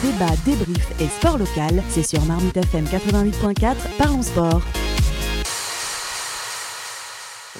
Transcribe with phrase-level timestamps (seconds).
[0.00, 4.62] Débat, débrief et sport local, c'est sur Marmite FM 88.4, parlons sport.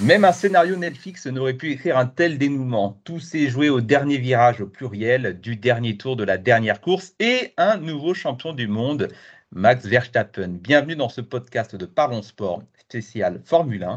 [0.03, 3.01] Même un scénario Netflix n'aurait pu écrire un tel dénouement.
[3.03, 7.13] Tout s'est joué au dernier virage au pluriel du dernier tour de la dernière course
[7.19, 9.09] et un nouveau champion du monde,
[9.51, 10.61] Max Verstappen.
[10.63, 13.97] Bienvenue dans ce podcast de Parlons Sport spécial Formule 1.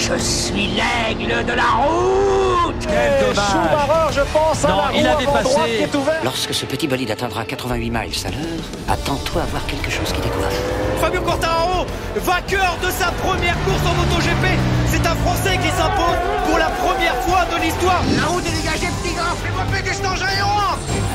[0.00, 5.06] Je suis l'aigle de la route Quel dommage je pense, Non, à la il roue
[5.06, 5.42] a avant dépassé.
[5.44, 6.24] droite qui est ouverte.
[6.24, 10.20] Lorsque ce petit bolide atteindra 88 miles à l'heure, attends-toi à voir quelque chose qui
[10.22, 10.58] décoiffe.
[11.00, 11.84] Fabio Quartararo,
[12.16, 14.46] vainqueur de sa première course en MotoGP.
[14.90, 18.02] C'est un Français qui s'impose pour la première fois de l'histoire.
[18.16, 20.26] La route est dégagée, petit gars Fais-moi péter cet engin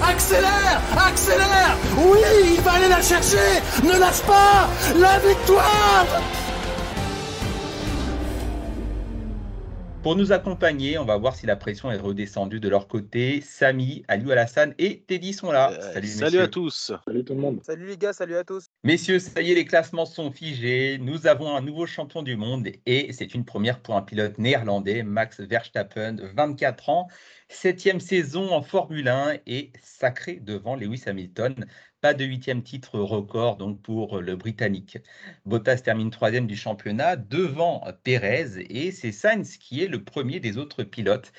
[0.07, 2.19] Accélère Accélère Oui,
[2.55, 4.67] il va aller la chercher Ne lâche pas
[4.99, 6.05] La victoire
[10.05, 13.41] Pour nous accompagner, on va voir si la pression est redescendue de leur côté.
[13.41, 15.71] Samy, Aliou Alassane et Teddy sont là.
[15.71, 16.41] Euh, Salut, salut messieurs.
[16.43, 16.91] à tous.
[17.63, 18.67] Salut les gars, salut à tous.
[18.83, 20.99] Messieurs, ça y est, les classements sont figés.
[21.01, 25.01] Nous avons un nouveau champion du monde et c'est une première pour un pilote néerlandais,
[25.01, 27.07] Max Verstappen, 24 ans,
[27.49, 31.65] septième saison en Formule 1 et sacré devant Lewis Hamilton.
[32.01, 34.97] Pas de huitième titre record donc pour le Britannique.
[35.45, 40.57] Bottas termine troisième du championnat devant Perez et c'est Sainz qui est le premier des
[40.57, 41.31] autres pilotes.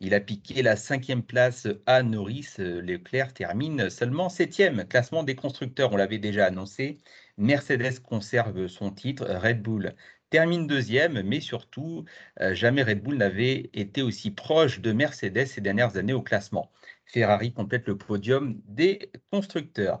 [0.00, 2.54] Il a piqué la cinquième place à Norris.
[2.58, 4.86] Leclerc termine seulement septième.
[4.86, 6.98] Classement des constructeurs, on l'avait déjà annoncé.
[7.36, 9.26] Mercedes conserve son titre.
[9.26, 9.94] Red Bull
[10.30, 12.04] termine deuxième, mais surtout,
[12.40, 16.70] euh, jamais Red Bull n'avait été aussi proche de Mercedes ces dernières années au classement.
[17.06, 20.00] Ferrari complète le podium des constructeurs.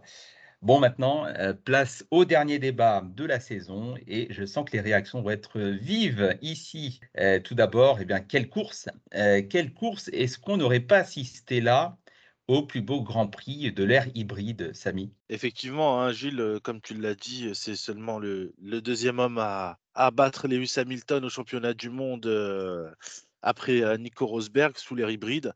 [0.62, 4.82] Bon, maintenant, euh, place au dernier débat de la saison et je sens que les
[4.82, 7.00] réactions vont être vives ici.
[7.18, 11.99] Euh, tout d'abord, eh bien, quelle course Quelle course est-ce qu'on n'aurait pas assisté là?
[12.66, 17.14] Plus beau Grand Prix de l'ère hybride, Samy Effectivement, hein, Gilles, euh, comme tu l'as
[17.14, 22.26] dit, c'est seulement le, deuxième homme à, à battre Lewis Hamilton au championnat du monde
[22.26, 22.90] euh,
[23.42, 25.54] après euh, Nico Rosberg sous l'ère hybride.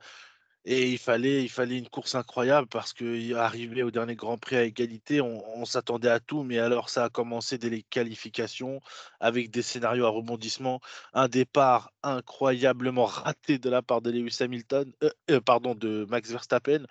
[0.66, 4.62] Et il fallait, il fallait une course incroyable parce qu'arrivé au dernier Grand Prix à
[4.64, 8.80] égalité, on, s'attendait à tout, mais alors ça a commencé dès les qualifications
[9.20, 10.80] avec des scénarios à rebondissement,
[11.12, 16.30] un départ incroyablement raté de la part de Lewis Hamilton, euh, euh, pardon, de Max
[16.30, 16.84] Verstappen.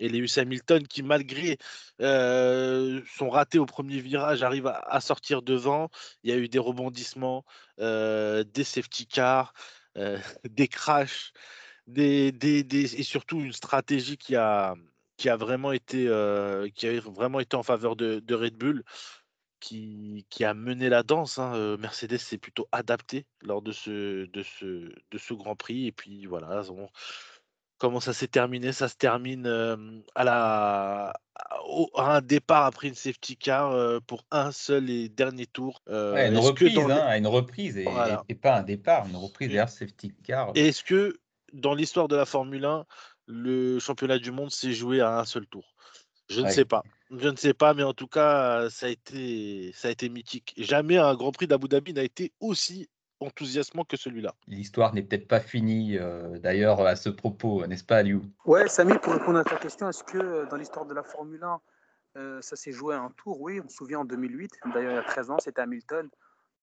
[0.00, 1.58] Et Lewis Hamilton qui, malgré
[2.00, 5.90] euh, son raté au premier virage, arrive à, à sortir devant.
[6.22, 7.44] Il y a eu des rebondissements,
[7.80, 9.52] euh, des safety cars,
[10.44, 11.32] des crashs,
[11.88, 14.74] des, des, des- et surtout une stratégie qui a,
[15.16, 18.84] qui a vraiment été, euh, qui a vraiment été en faveur de, de Red Bull,
[19.60, 21.38] qui, qui a mené la danse.
[21.38, 21.52] hein.
[21.56, 24.64] Euh, Mercedes s'est plutôt adapté lors de ce, de ce,
[25.10, 25.86] de ce Grand Prix.
[25.86, 26.88] Et puis voilà, on-
[27.78, 28.70] comment ça s'est terminé?
[28.72, 29.76] Ça se termine euh,
[30.14, 31.12] à, la,
[31.66, 35.82] au- à un départ après une safety car euh, pour un seul et dernier tour.
[35.88, 38.22] Euh, Ouais, Une est-ce que reprise, les- hein, une reprise et, Voilà.
[38.28, 40.52] et pas un départ, une reprise derrière safety car.
[40.54, 41.18] Et est-ce que
[41.52, 42.84] dans l'histoire de la Formule 1,
[43.26, 45.74] le championnat du monde s'est joué à un seul tour
[46.28, 46.82] Je ne sais pas.
[47.10, 50.54] Je ne sais pas, mais en tout cas, ça a été, ça a été mythique.
[50.56, 52.88] Jamais un Grand Prix d'Abu Dhabi n'a été aussi
[53.20, 54.34] enthousiasmant que celui-là.
[54.46, 58.22] L'histoire n'est peut-être pas finie euh, d'ailleurs à ce propos, n'est-ce pas, Aliou?
[58.44, 61.42] Ouais, Samy, pour répondre à ta question, est-ce que euh, dans l'histoire de la Formule
[61.42, 61.60] 1,
[62.16, 63.40] euh, ça s'est joué à un tour?
[63.40, 66.08] Oui, on se souvient en 2008, d'ailleurs il y a 13 ans, c'était Hamilton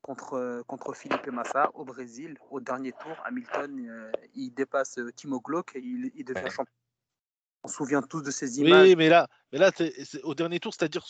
[0.06, 2.38] contre, euh, contre Philippe Massa au Brésil.
[2.52, 6.50] Au dernier tour, Hamilton, euh, il dépasse euh, Timo Glock et il, il devient Ouais.
[6.52, 6.72] champion.
[7.64, 8.84] On se souvient tous de ces images.
[8.90, 11.04] Oui, mais là, mais là c'est- c'est au dernier tour, c'est-à-dire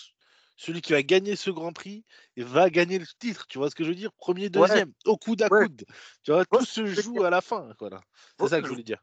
[0.56, 2.06] celui qui va gagner ce Grand Prix
[2.38, 3.46] va gagner le titre.
[3.48, 4.14] Tu vois ce que je veux dire?
[4.14, 5.66] Premier, deuxième, au coude à Ouais.
[5.66, 5.84] coude.
[6.24, 7.74] Tu vois, tout se joue à la fin.
[7.82, 8.00] Voilà.
[8.40, 9.02] C'est ça que je voulais dire.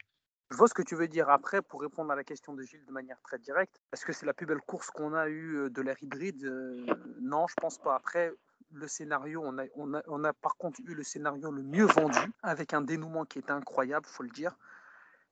[0.51, 2.85] Je vois ce que tu veux dire après pour répondre à la question de Gilles
[2.87, 3.81] de manière très directe.
[3.93, 6.87] Est-ce que c'est la plus belle course qu'on a eue de l'ère hybride Euh,
[7.21, 7.95] Non, je pense pas.
[7.95, 8.33] Après,
[8.73, 11.87] le scénario, on a, on, a, on a par contre eu le scénario le mieux
[11.87, 14.57] vendu, avec un dénouement qui était incroyable, faut le dire.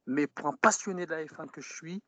[0.06, 2.02] Mais pour un passionné de la F1 que je suis,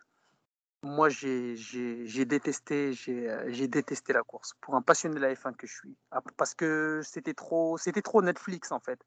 [0.82, 4.54] moi j'ai détesté, j'ai détesté la course.
[4.60, 5.96] Pour un passionné de la F1 que je suis.
[6.10, 9.00] Ah, Parce que c'était trop, c'était trop Netflix en fait.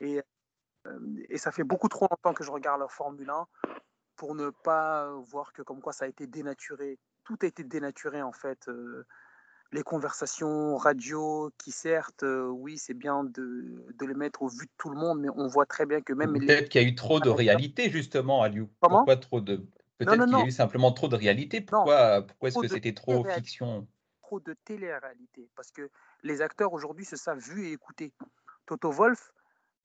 [0.00, 0.22] Et
[0.86, 0.98] euh,
[1.28, 3.46] et ça fait beaucoup trop longtemps que je regarde la Formule 1
[4.16, 6.98] pour ne pas voir que comme quoi ça a été dénaturé.
[7.24, 8.68] Tout a été dénaturé en fait.
[8.68, 9.06] euh,
[9.72, 14.66] les conversations radio qui certes, euh, oui, c'est bien de, de les mettre au vu
[14.66, 16.46] de tout le monde, mais on voit très bien que même les...
[16.46, 18.68] Peut-être qu'il y a eu trop de réalité, justement, Aliou.
[18.80, 18.98] Comment?
[18.98, 19.64] Pourquoi trop de.
[19.98, 21.60] Peut-être qu'il y a eu simplement trop de réalité.
[21.60, 21.66] Non.
[21.66, 23.86] Pourquoi, pourquoi est-ce que c'était trop fiction?
[24.22, 25.90] Trop de télé-réalité parce que
[26.22, 28.12] les acteurs aujourd'hui se savent vus et écoutés.
[28.66, 29.32] Toto Wolf,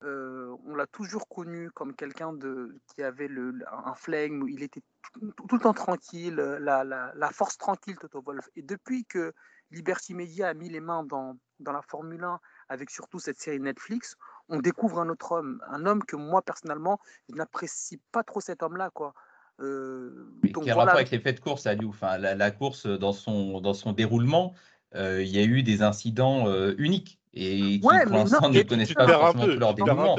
[0.02, 4.84] on l'a toujours connu comme quelqu'un de qui avait le, un flegme, il était
[5.14, 8.50] tout, le temps tranquille, la, la, la, force tranquille Toto Wolf.
[8.56, 9.34] Et depuis que
[9.72, 12.40] Liberty Media a mis les mains dans, dans la Formule 1
[12.70, 14.16] avec surtout cette série Netflix,
[14.50, 18.64] on découvre un autre homme, un homme que moi personnellement, je n'apprécie pas trop cet
[18.64, 19.14] homme-là, quoi.
[19.62, 23.62] Euh, donc, rapport avec les faits de course, à enfin, la, la, course dans son,
[23.62, 24.54] dans son déroulement,
[24.96, 29.08] il y a eu des incidents euh, uniques et qui pour l'instant ne connaissent pas
[29.08, 30.16] forcément tout leur déroulement.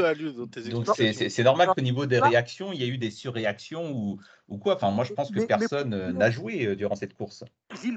[0.71, 4.59] Donc c'est normal qu'au niveau des réactions, il y a eu des surréactions ou, ou
[4.59, 4.77] quoi.
[4.77, 7.45] Enfin, moi je pense que personne n'a joué durant cette course.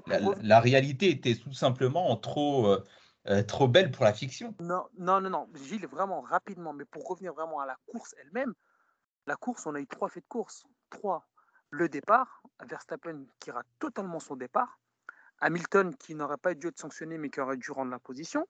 [0.08, 2.78] La, la, réalité était tout simplement trop
[3.28, 4.56] euh, trop belle pour la fiction.
[4.60, 5.48] Non, non, non, non.
[5.54, 8.54] Gilles, vraiment rapidement, mais pour revenir vraiment à la course elle-même,
[9.28, 10.64] la course, on a eu trois faits de course.
[10.90, 11.28] Trois.
[11.70, 14.80] Le départ, Verstappen qui rate totalement son départ.
[15.42, 18.48] Hamilton qui n'aurait pas dû être sanctionné mais qui aurait dû rendre la position.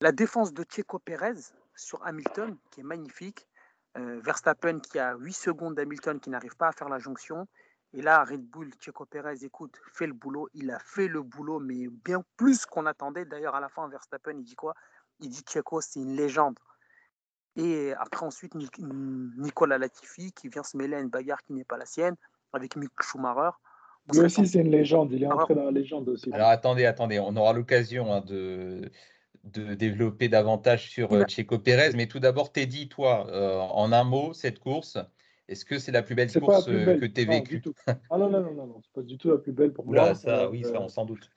[0.00, 1.40] La défense de Checo Pérez
[1.74, 3.48] sur Hamilton qui est magnifique.
[3.96, 7.48] Euh, Verstappen qui a 8 secondes d'Hamilton qui n'arrive pas à faire la jonction.
[7.94, 10.50] Et là, Red Bull, Checo Pérez, écoute, fait le boulot.
[10.52, 13.24] Il a fait le boulot, mais bien plus qu'on attendait.
[13.24, 14.74] D'ailleurs, à la fin, Verstappen, il dit quoi?
[15.20, 16.58] Il dit Checo, c'est une légende.
[17.54, 21.78] Et après, ensuite, Nicolas Latifi qui vient se mêler à une bagarre qui n'est pas
[21.78, 22.16] la sienne
[22.52, 23.56] avec Mick Schumacher.
[24.12, 25.12] Lui aussi, c'est une légende.
[25.12, 26.30] Il est entré dans la légende aussi.
[26.32, 27.18] Alors, attendez, attendez.
[27.18, 28.90] On aura l'occasion hein, de,
[29.44, 31.90] de développer davantage sur euh, Checo Pérez.
[31.94, 34.98] Mais tout d'abord, Teddy, toi, euh, en un mot, cette course,
[35.48, 37.62] est-ce que c'est la plus belle course euh, que tu as vécue?
[38.10, 40.14] Ah non, non, non, non, c'est pas du tout la plus belle pour moi.
[40.14, 41.30] Ça, euh, oui, ça, on s'en doute.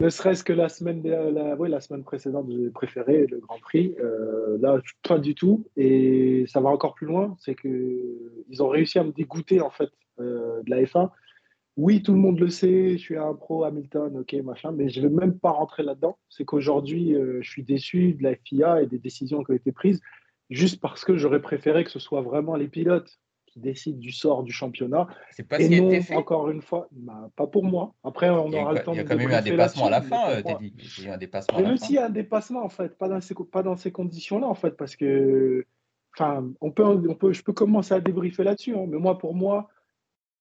[0.00, 3.94] Ne serait-ce que la semaine, la, oui, la semaine précédente, j'ai préféré le Grand Prix.
[4.00, 5.66] Euh, là, pas du tout.
[5.76, 7.36] Et ça va encore plus loin.
[7.38, 11.10] C'est qu'ils ont réussi à me dégoûter, en fait, de la F1.
[11.80, 15.00] Oui, tout le monde le sait, je suis un pro Hamilton, ok, machin, mais je
[15.00, 16.18] ne vais même pas rentrer là-dedans.
[16.28, 20.02] C'est qu'aujourd'hui, je suis déçu de la FIA et des décisions qui ont été prises,
[20.50, 24.42] juste parce que j'aurais préféré que ce soit vraiment les pilotes qui décide du sort
[24.42, 25.06] du championnat.
[25.30, 26.14] C'est pas et ce non, fait.
[26.14, 27.94] encore une fois, bah, pas pour moi.
[28.04, 28.96] Après, on aura le temps de.
[28.96, 30.74] Il y a quand même eu un dépassement à la fin, euh, Teddy.
[30.98, 31.58] Il y a un dépassement.
[31.58, 33.90] Mais même s'il y a un dépassement, en fait, pas dans ces, pas dans ces
[33.90, 35.64] conditions-là, en fait, parce que.
[36.16, 39.32] Enfin, on peut, on peut, je peux commencer à débriefer là-dessus, hein, mais moi, pour
[39.32, 39.68] moi,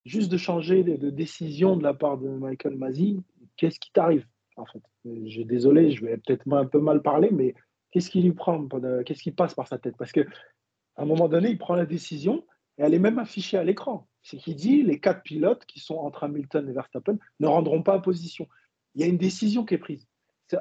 [0.06, 3.22] juste de changer de, de, décision de la part de Michael Mazzi,
[3.58, 4.26] qu'est-ce qui t'arrive
[4.56, 4.82] en fait?
[5.06, 7.54] Je désolé, je vais peut-être un peu mal parler, mais
[7.92, 8.68] qu'est-ce qui lui prend
[9.06, 9.96] Qu'est-ce qui passe par sa tête?
[9.98, 10.22] Parce que
[10.96, 12.46] à un moment donné, il prend la décision
[12.78, 14.08] et elle est même affichée à l'écran.
[14.22, 18.00] C'est qu'il dit les quatre pilotes qui sont entre Hamilton et Verstappen ne rendront pas
[18.00, 18.48] position.
[18.96, 20.08] Il y a une décision qui est prise.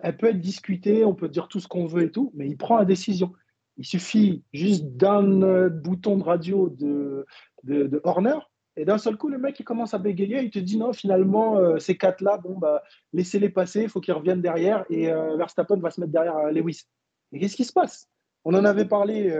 [0.02, 2.56] Elle peut être discutée, on peut dire tout ce qu'on veut et tout, mais il
[2.56, 3.32] prend la décision.
[3.78, 7.24] Il suffit juste d'un euh, bouton de radio de,
[7.64, 8.38] de, Horner,
[8.80, 11.58] et d'un seul coup, le mec, il commence à bégayer, il te dit non, finalement,
[11.58, 12.82] euh, ces quatre-là, bon, bah,
[13.12, 16.84] laissez-les passer, il faut qu'ils reviennent derrière, et euh, Verstappen va se mettre derrière Lewis.
[17.32, 18.08] Et qu'est-ce qui se passe?
[18.44, 19.36] On en avait parlé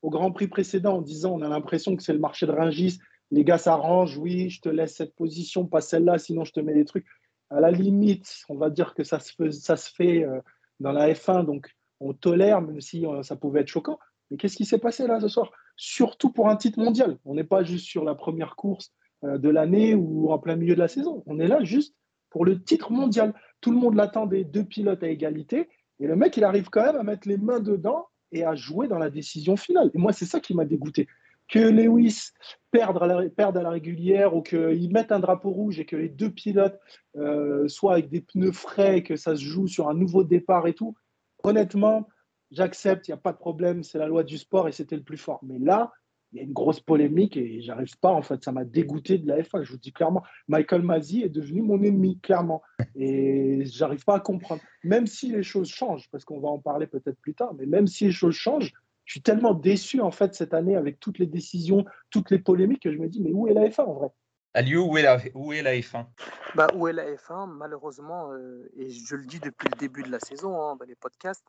[0.00, 2.98] au Grand Prix précédent en disant on a l'impression que c'est le marché de Ringis,
[3.32, 6.74] les gars s'arrangent, oui, je te laisse cette position, pas celle-là, sinon je te mets
[6.74, 7.06] des trucs.
[7.48, 10.40] À la limite, on va dire que ça se fait, euh,
[10.80, 13.98] dans la F1, donc on tolère, même si euh, ça pouvait être choquant.
[14.30, 15.50] Mais qu'est-ce qui s'est passé là ce soir?
[15.84, 17.18] Surtout pour un titre mondial.
[17.24, 18.92] On n'est pas juste sur la première course
[19.24, 21.24] euh, de l'année ou en plein milieu de la saison.
[21.26, 21.96] On est là juste
[22.30, 23.34] pour le titre mondial.
[23.60, 25.68] Tout le monde l'attendait, deux pilotes à égalité.
[25.98, 28.86] Et le mec, il arrive quand même à mettre les mains dedans et à jouer
[28.86, 29.90] dans la décision finale.
[29.92, 31.08] Et moi, c'est ça qui m'a dégoûté.
[31.48, 32.30] Que Lewis
[32.70, 36.78] perde à la, régulière ou qu'il mette un drapeau rouge et que les deux pilotes
[37.16, 40.74] euh, soient avec des pneus frais, que ça se joue sur un nouveau départ et
[40.74, 40.94] tout,
[41.42, 42.06] honnêtement,
[42.52, 45.02] j'accepte, il n'y a pas de problème, c'est la loi du sport et c'était le
[45.02, 45.40] plus fort.
[45.42, 45.92] Mais là,
[46.32, 49.28] il y a une grosse polémique et j'arrive pas, en fait, ça m'a dégoûté de
[49.28, 50.22] la F1, je vous dis clairement.
[50.48, 52.62] Michael Mazzi est devenu mon ennemi, clairement.
[52.94, 54.62] Et j'arrive pas à comprendre.
[54.82, 57.86] Même si les choses changent, parce qu'on va en parler peut-être plus tard, mais même
[57.86, 58.72] si les choses changent,
[59.04, 62.82] je suis tellement déçu, en fait, cette année avec toutes les décisions, toutes les polémiques,
[62.82, 64.08] que je me dis, mais où est la F1 en vrai?
[64.54, 66.06] Aliou, où est la, où est la F1
[66.54, 70.10] bah, Où est la F1 Malheureusement, euh, et je le dis depuis le début de
[70.10, 71.44] la saison hein, dans les podcasts,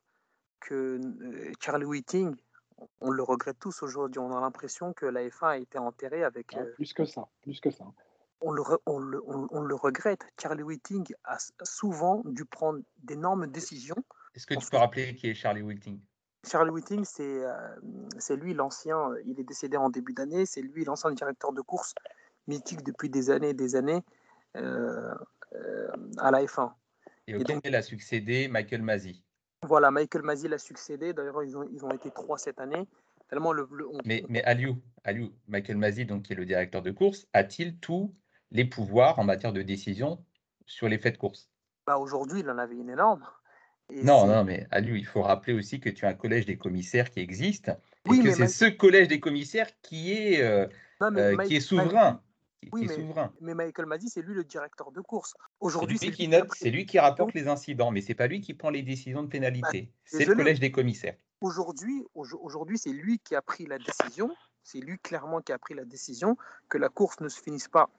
[0.64, 1.00] que
[1.60, 2.36] Charlie Whiting
[3.02, 4.20] on le regrette tous aujourd'hui.
[4.20, 6.56] On a l'impression que la F1 a été enterrée avec.
[6.56, 7.86] Euh, plus que ça, plus que ça.
[8.42, 10.22] On le, on, le, on, le, regrette.
[10.42, 13.96] Charlie Whiting a souvent dû prendre d'énormes décisions.
[14.36, 16.00] Est-ce que tu peux rappeler qui est Charlie Whiting?
[16.46, 21.54] Charlie Whiting, c'est lui l'ancien, il est décédé en début d'année, c'est lui l'ancien directeur
[21.54, 21.96] de course
[22.48, 24.04] mythique depuis des années et des années
[24.58, 25.14] euh,
[25.54, 26.74] euh, à la F1.
[27.28, 29.24] Et auquel il a succédé Michael Masi.
[29.68, 31.14] Voilà, Michael Mazzi l'a succédé.
[31.14, 32.88] D'ailleurs, ils ont, ils ont été trois cette année.
[33.30, 33.68] Tellement le,
[34.06, 38.14] Mais, mais Aliou, Aliou, Michael Mazzi, donc, qui est le directeur de course, a-t-il tous
[38.52, 40.24] les pouvoirs en matière de décision
[40.66, 41.50] sur les faits de course?
[41.88, 43.26] Bah, Aujourd'hui, il en avait une énorme.
[43.92, 47.10] non, non, mais Aliou, il faut rappeler aussi que tu as un collège des commissaires
[47.10, 47.72] qui existe
[48.08, 50.68] Oui, que c'est ce collège des commissaires qui est, euh,
[51.48, 52.22] qui est souverain.
[52.72, 52.88] Oui,
[53.42, 55.36] mais, Michael Mazzi, c'est lui le directeur de course.
[55.60, 58.42] Aujourd'hui, c'est lui qui note, c'est lui qui rapporte les incidents, mais c'est pas lui
[58.42, 59.82] qui prend les décisions de pénalité.
[59.84, 61.16] Bah, c'est le collège des commissaires.
[61.42, 64.30] Aujourd'hui, aujourd'hui, c'est lui qui a pris la décision.
[64.64, 66.38] C'est lui clairement qui a pris la décision
[66.70, 67.90] que la course ne se finisse pas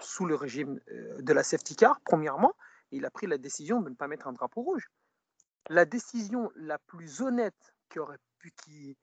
[0.00, 2.52] sous le régime euh, de la safety car, premièrement.
[2.92, 4.90] Il a pris la décision de ne pas mettre un drapeau rouge.
[5.68, 8.96] La décision la plus honnête qui aurait pu, qui,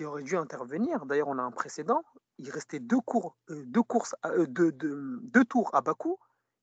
[0.00, 2.02] qui aurait dû intervenir, d'ailleurs on a un précédent,
[2.38, 6.16] il restait deux, cours, euh, deux, courses, euh, deux, tours à Bakou,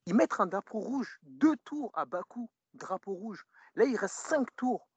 [0.06, 3.46] ils mettent un drapeau rouge, deux tours à Bakou, drapeau rouge.
[3.76, 4.88] Là, il reste cinq tours.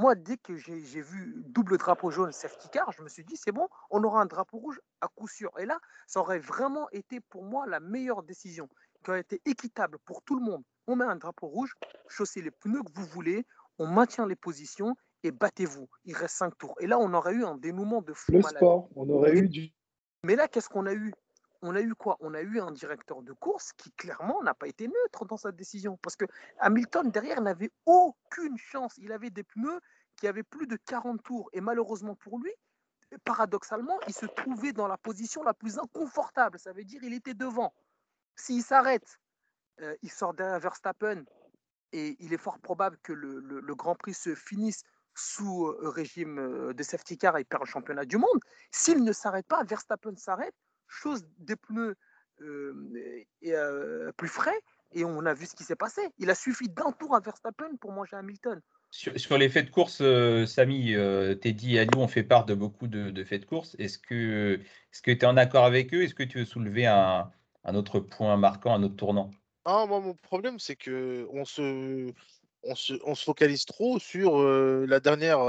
[0.00, 3.50] Moi, dès que j'ai vu double drapeau jaune, safety car, je me suis dit, c'est
[3.50, 5.50] bon, on aura un drapeau rouge à coup sûr.
[5.58, 8.68] Et là, ça aurait vraiment été pour moi la meilleure décision,
[9.02, 10.62] qui aurait été équitable pour tout le monde.
[10.86, 11.74] On met un drapeau rouge,
[12.06, 13.44] chaussez les pneus que vous voulez,
[13.80, 15.88] on maintient les positions et battez-vous.
[16.04, 16.74] Il reste cinq tours.
[16.80, 18.32] Et là, on aurait eu un dénouement de fou.
[18.32, 19.72] Le sport, on aurait eu du
[20.24, 21.12] mais là, qu'est-ce qu'on a eu?
[21.62, 22.16] On a eu quoi?
[22.20, 25.50] On a eu un directeur de course qui clairement n'a pas été neutre dans sa
[25.50, 25.96] décision.
[26.02, 26.24] Parce que
[26.58, 28.94] Hamilton, derrière, n'avait aucune chance.
[28.98, 29.80] Il avait des pneus
[30.16, 31.50] qui avaient plus de 40 tours.
[31.52, 32.52] Et malheureusement pour lui,
[33.24, 36.58] paradoxalement, il se trouvait dans la position la plus inconfortable.
[36.58, 37.74] Ça veut dire qu'il était devant.
[38.36, 39.18] S'il s'arrête,
[39.80, 41.24] euh, il sort derrière Verstappen.
[41.92, 44.82] Et il est fort probable que le Grand Prix se finisse
[45.14, 48.40] sous régime de safety car et perd le championnat du monde.
[48.70, 50.54] S'il ne s'arrête pas, Verstappen s'arrête,
[50.88, 51.96] chose des pneus
[54.16, 54.58] plus frais,
[54.92, 56.02] et on a vu ce qui s'est passé.
[56.18, 58.60] Il a suffi d'un tour à Verstappen pour manger Hamilton.
[58.90, 60.02] Sur, les faits de course,
[60.46, 60.94] Samy,
[61.40, 63.74] Teddy et Ali ont fait part de beaucoup de, faits de course.
[63.78, 64.60] Est-ce que
[65.02, 66.02] tu es en accord avec eux?
[66.02, 67.30] Est-ce que tu veux soulever un,
[67.64, 69.30] autre point marquant, un autre tournant?
[69.64, 72.12] Ah, moi, mon problème, c'est que on se,
[72.64, 75.40] on se, focalise trop sur la dernière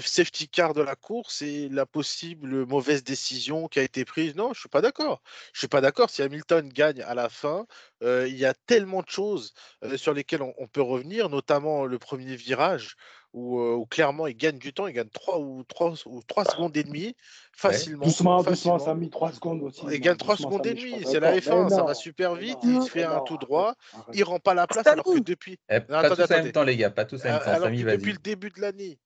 [0.00, 4.34] safety car de la course et la possible mauvaise décision qui a été prise.
[4.34, 5.22] Non, je suis pas d'accord.
[5.52, 6.10] Je suis pas d'accord.
[6.10, 7.66] Si Hamilton gagne à la fin,
[8.02, 9.52] il y a tellement de choses
[9.96, 12.96] sur lesquelles on, peut revenir, notamment le premier virage
[13.34, 16.84] où, clairement il gagne du temps, il gagne 3 ou 3, ou 3 secondes et
[16.84, 17.16] demie
[17.52, 18.04] facilement.
[18.04, 19.82] Doucement, doucement, ça a mis 3 secondes aussi.
[19.90, 23.02] Il gagne 3 secondes et demie, c'est la F1, ça va super vite, il fait
[23.02, 23.74] un tout droit,
[24.12, 25.58] il rend pas la place alors que depuis.
[25.68, 27.46] Eh, pas tous en même temps, les gars, pas tous en même temps.
[27.46, 28.98] Alors que depuis le début de l'année,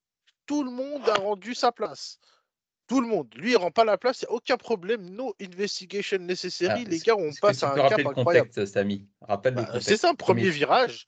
[0.45, 2.19] tout le monde a rendu sa place.
[2.87, 3.27] Tout le monde.
[3.35, 5.11] Lui, il rend pas la place, il n'y a aucun problème.
[5.11, 6.83] No investigation necessary.
[6.87, 8.49] Ah, les gars, on passe à un cap incroyable.
[8.49, 9.07] Contexte, Samy?
[9.21, 9.89] Rappelle le bah, contexte.
[9.89, 11.05] C'est ça, premier virage.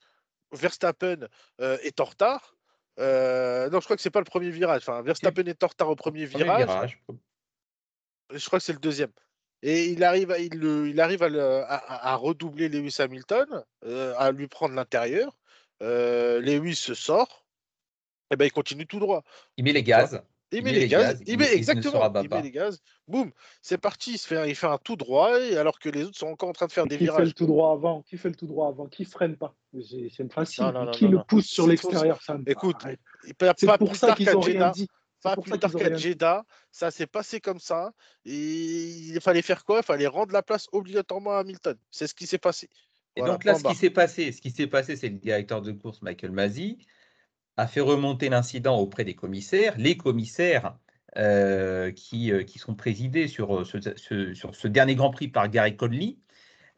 [0.52, 1.26] Verstappen
[1.60, 2.54] euh, est en retard.
[2.98, 4.82] Euh, non, je crois que c'est pas le premier virage.
[4.82, 7.02] Enfin, Verstappen est en retard au premier, virage.
[8.30, 9.10] Je crois que c'est le deuxième.
[9.62, 15.38] Et il arrive, à, il, arrive à, redoubler Lewis Hamilton, euh, à lui prendre l'intérieur.
[15.82, 17.46] Euh, Lewis se sort.
[18.30, 19.22] Et ben il continue tout droit.
[19.56, 20.20] Il met les gaz.
[20.52, 21.22] Il, met les gaz.
[21.26, 22.12] Il met, exactement.
[22.22, 22.80] Il met les gaz.
[23.08, 23.30] Boum,
[23.62, 24.12] c'est parti.
[24.12, 26.50] Il, se fait, il fait un tout droit, et alors que les autres sont encore
[26.50, 27.18] en train de faire des qui virages.
[27.18, 28.02] Fait le tout droit avant?
[28.02, 28.86] Qui fait le tout droit avant?
[28.86, 29.54] Qui freine pas?
[29.80, 30.64] C'est facile.
[30.92, 32.20] qui le pousse sur l'extérieur?
[32.46, 32.76] Écoute,
[33.26, 34.88] il pas pour ça qu'ils ont rien dit.
[35.22, 37.92] Pas plus tard qu'à Jeddah, ça s'est passé comme ça.
[38.24, 39.78] Et il fallait faire quoi?
[39.78, 41.76] Il fallait rendre la place obligatoirement à Hamilton.
[41.92, 42.68] C'est ce qui s'est passé.
[43.14, 45.70] Et donc là, ce qui s'est passé, ce qui s'est passé, c'est le directeur de
[45.70, 46.78] course Michael Mazzi
[47.56, 49.74] a fait remonter l'incident auprès des commissaires.
[49.78, 50.76] Les commissaires
[51.18, 55.50] euh, qui, euh, qui, sont présidés sur euh, ce, sur ce dernier Grand Prix par
[55.50, 56.16] Gary Conley,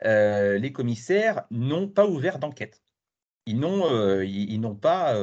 [0.02, 2.82] les commissaires n'ont pas ouvert d'enquête.
[3.46, 5.16] Ils n'ont ils, n'ont pas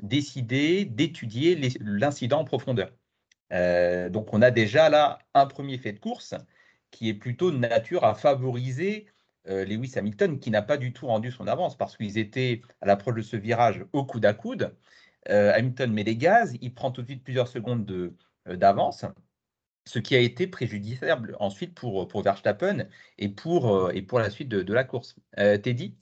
[0.00, 2.90] décidé d'étudier l'incident en profondeur.
[4.10, 6.34] donc on a déjà là un premier fait de course
[6.90, 9.06] qui est plutôt de nature à favoriser
[9.46, 13.14] Lewis Hamilton, qui n'a pas du tout rendu son avance parce qu'ils étaient à l'approche
[13.16, 14.76] de ce virage au coude à coude.
[15.26, 18.12] Hamilton met les gaz, il prend tout de suite plusieurs secondes
[18.46, 19.04] d'avance,
[19.86, 22.86] ce qui a été préjudiciable ensuite pour, pour Verstappen
[23.18, 25.16] et pour, et pour la suite de, la course.
[25.36, 25.96] Teddy?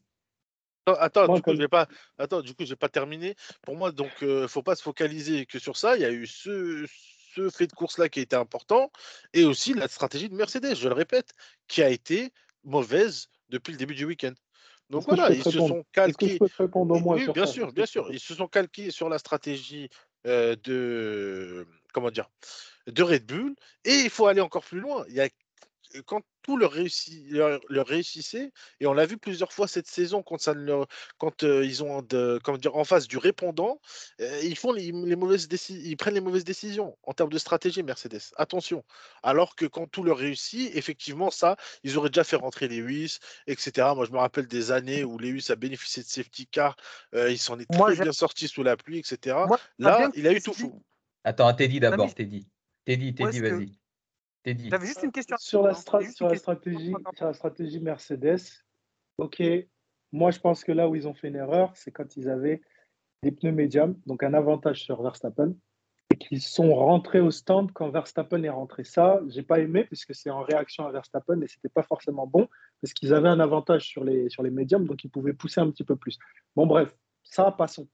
[0.86, 1.86] Attends, du coup, je pas.
[2.18, 3.34] Attends, du coup, j'ai pas terminé.
[3.62, 5.96] Pour moi, donc, ne faut pas se focaliser que sur ça.
[5.96, 6.86] Il y a eu ce,
[7.34, 8.90] ce fait de course là qui a été important,
[9.32, 10.74] et aussi la stratégie de Mercedes.
[10.74, 11.34] Je le répète,
[11.66, 12.32] qui a été
[12.64, 14.34] mauvaise depuis le début du week-end.
[14.90, 16.38] Donc voilà, ils se sont calqués.
[16.40, 18.08] oui, bien sûr, bien sûr.
[18.10, 19.88] Ils se sont calqués sur la stratégie
[20.24, 22.28] de comment dire
[22.86, 25.04] de Red Bull et il faut aller encore plus loin.
[25.08, 25.28] Il y a
[26.06, 30.54] quand tout leur, réussissait, et on l'a vu plusieurs fois cette saison quand, ça
[31.18, 33.80] quand ils ont de, comment dire, en face du répondant,
[34.18, 38.32] ils, font les, mauvaises ils prennent les mauvaises décisions en termes de stratégie, Mercedes.
[38.36, 38.84] Attention.
[39.22, 43.88] Alors que quand tout leur réussit, effectivement, ça, ils auraient déjà fait rentrer Lewis, etc.
[43.94, 46.76] Moi, je me rappelle des années où Lewis a bénéficié de safety car,
[47.12, 49.36] il s'en est très bien sorti sous la pluie, etc.
[49.78, 50.82] Là, il a eu tout fou.
[51.24, 52.46] Attends, Teddy d'abord, Teddy.
[52.84, 53.78] Teddy, Teddy, vas-y.
[54.42, 54.70] Teddy.
[54.70, 55.36] J'avais juste une question.
[55.38, 58.40] Sur la, sur la stratégie, sur la stratégie Mercedes,
[59.18, 59.42] ok,
[60.12, 62.60] moi je pense que là où ils ont fait une erreur, c'est quand ils avaient
[63.22, 65.54] des pneus médiums, donc un avantage sur Verstappen,
[66.12, 68.84] et qu'ils sont rentrés au stand quand Verstappen est rentré.
[68.84, 72.48] Ça, j'ai pas aimé puisque c'est en réaction à Verstappen et c'était pas forcément bon
[72.80, 75.70] parce qu'ils avaient un avantage sur les, sur les médiums, donc ils pouvaient pousser un
[75.70, 76.18] petit peu plus.
[76.56, 77.88] Bon, bref, ça, passons.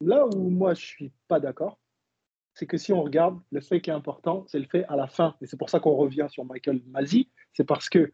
[0.00, 1.78] Là où moi je suis pas d'accord,
[2.54, 5.06] c'est que si on regarde, le fait qui est important, c'est le fait à la
[5.06, 5.34] fin.
[5.40, 7.28] Et c'est pour ça qu'on revient sur Michael Mazzi.
[7.54, 8.12] C'est parce que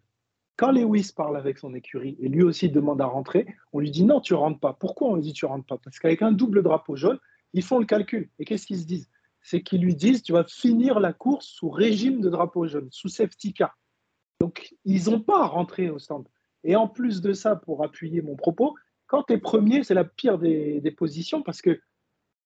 [0.56, 4.04] quand Lewis parle avec son écurie et lui aussi demande à rentrer, on lui dit
[4.04, 4.72] non, tu rentres pas.
[4.72, 5.78] Pourquoi on lui dit tu rentres pas?
[5.78, 7.18] Parce qu'avec un double drapeau jaune,
[7.52, 8.28] ils font le calcul.
[8.38, 9.08] Et qu'est-ce qu'ils se disent?
[9.40, 13.08] C'est qu'ils lui disent tu vas finir la course sous régime de drapeau jaune, sous
[13.08, 13.76] safety car.
[14.40, 16.28] Donc ils n'ont pas à rentrer au stand.
[16.64, 18.74] Et en plus de ça, pour appuyer mon propos,
[19.06, 21.80] quand tu es premier, c'est la pire des, des positions parce que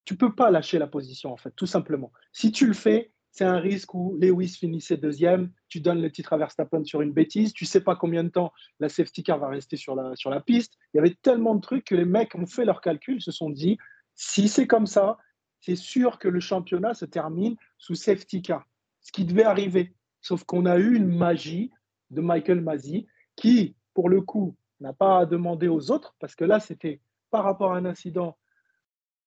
[0.04, 2.12] tu peux pas lâcher la position, en fait, tout simplement.
[2.32, 6.34] Si tu le fais, c'est un risque où Lewis finissait deuxième, tu donnes le titre
[6.34, 9.48] à Verstappen sur une bêtise, tu sais pas combien de temps la safety car va
[9.48, 10.74] rester sur la, piste.
[10.92, 13.48] Il y avait tellement de trucs que les mecs ont fait leurs calculs, se sont
[13.48, 13.78] dit,
[14.14, 15.16] si c'est comme ça,
[15.60, 18.66] c'est sûr que le championnat se termine sous safety car.
[19.00, 19.94] Ce qui devait arriver.
[20.20, 21.70] Sauf qu'on a eu une magie
[22.10, 26.60] de Michael Masi qui, pour le coup, n'a pas demandé aux autres, parce que là,
[26.60, 28.36] c'était par rapport à un incident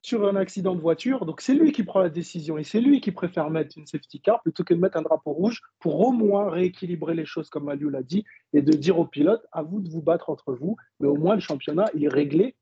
[0.05, 1.25] sur un accident de voiture.
[1.25, 4.21] Donc c'est lui qui prend la décision et c'est lui qui préfère mettre une safety
[4.21, 7.69] car plutôt que de mettre un drapeau rouge pour au moins rééquilibrer les choses comme
[7.69, 10.77] Aliou l'a dit et de dire aux pilotes à vous de vous battre entre vous,
[10.99, 12.55] mais au moins le championnat il est réglé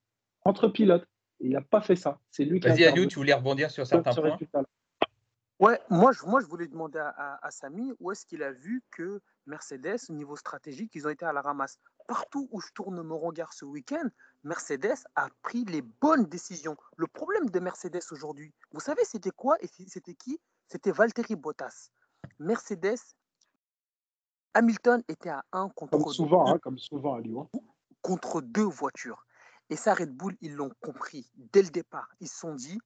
[0.46, 1.06] entre pilotes.
[1.42, 2.18] il n'a pas fait ça.
[2.32, 4.38] C'est lui qui Vas-y Aliou, tu voulais rebondir sur certains points
[5.60, 8.82] Ouais, moi je, moi je voulais demander à, à Samy où est-ce qu'il a vu
[8.90, 11.78] que Mercedes, au niveau stratégique, ils ont été à la ramasse.
[12.08, 14.10] Partout où je tourne mon regard ce week-end,
[14.44, 16.78] Mercedes a pris les bonnes décisions.
[16.98, 20.40] Le problème de Mercedes aujourd'hui, vous savez, c'était quoi et c'était qui?
[20.68, 21.90] C'était Valtteri Bottas.
[22.40, 23.00] Mercedes,
[24.54, 27.50] Hamilton était à 1 contre comme souvent, deux, hein, comme souvent à Lyon.
[28.02, 29.26] Contre deux voitures.
[29.70, 32.10] Et ça, Red Bull, ils l'ont compris dès le départ.
[32.20, 32.80] Ils se sont dit,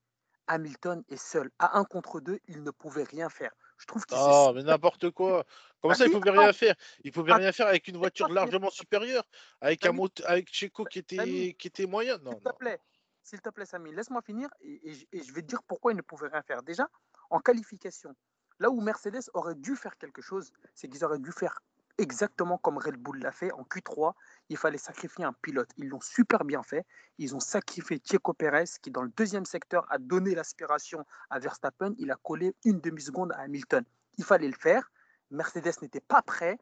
[0.48, 1.52] Hamilton est seul.
[1.60, 3.52] À 1 contre 2, il ne pouvait rien faire.
[3.78, 5.46] Je trouve que Oh, mais n'importe quoi.
[5.82, 8.30] Comment ça, il ne pouvait rien faire Il ne pouvait rien faire avec une voiture
[8.30, 9.24] largement supérieure,
[9.62, 12.18] avec un moteur, avec Checo qui était, qui était moyen.
[12.20, 12.80] Non, s'il te plaît,
[13.24, 16.30] s'il te plaît, Samy, laisse-moi finir et, je vais te dire pourquoi il ne pouvait
[16.30, 16.64] rien faire.
[16.64, 16.90] Déjà,
[17.30, 18.16] en qualification,
[18.60, 21.60] là où Mercedes aurait dû faire quelque chose, c'est qu'ils auraient dû faire
[21.98, 24.14] exactement comme Red Bull l'a fait en Q3.
[24.50, 25.70] Il fallait sacrifier un pilote.
[25.78, 26.86] Ils l'ont super bien fait.
[27.18, 31.94] Ils ont sacrifié Checo Pérez, qui dans le deuxième secteur a donné l'aspiration à Verstappen.
[31.98, 33.84] Il a collé une demi-seconde à Hamilton.
[34.18, 34.92] Il fallait le faire.
[35.32, 36.58] Mercedes n'était pas prêt.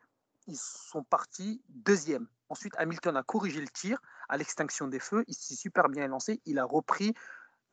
[0.47, 2.27] Ils sont partis deuxième.
[2.49, 5.23] Ensuite, Hamilton a corrigé le tir à l'extinction des feux.
[5.27, 6.41] Il s'est super bien lancé.
[6.45, 7.13] Il a repris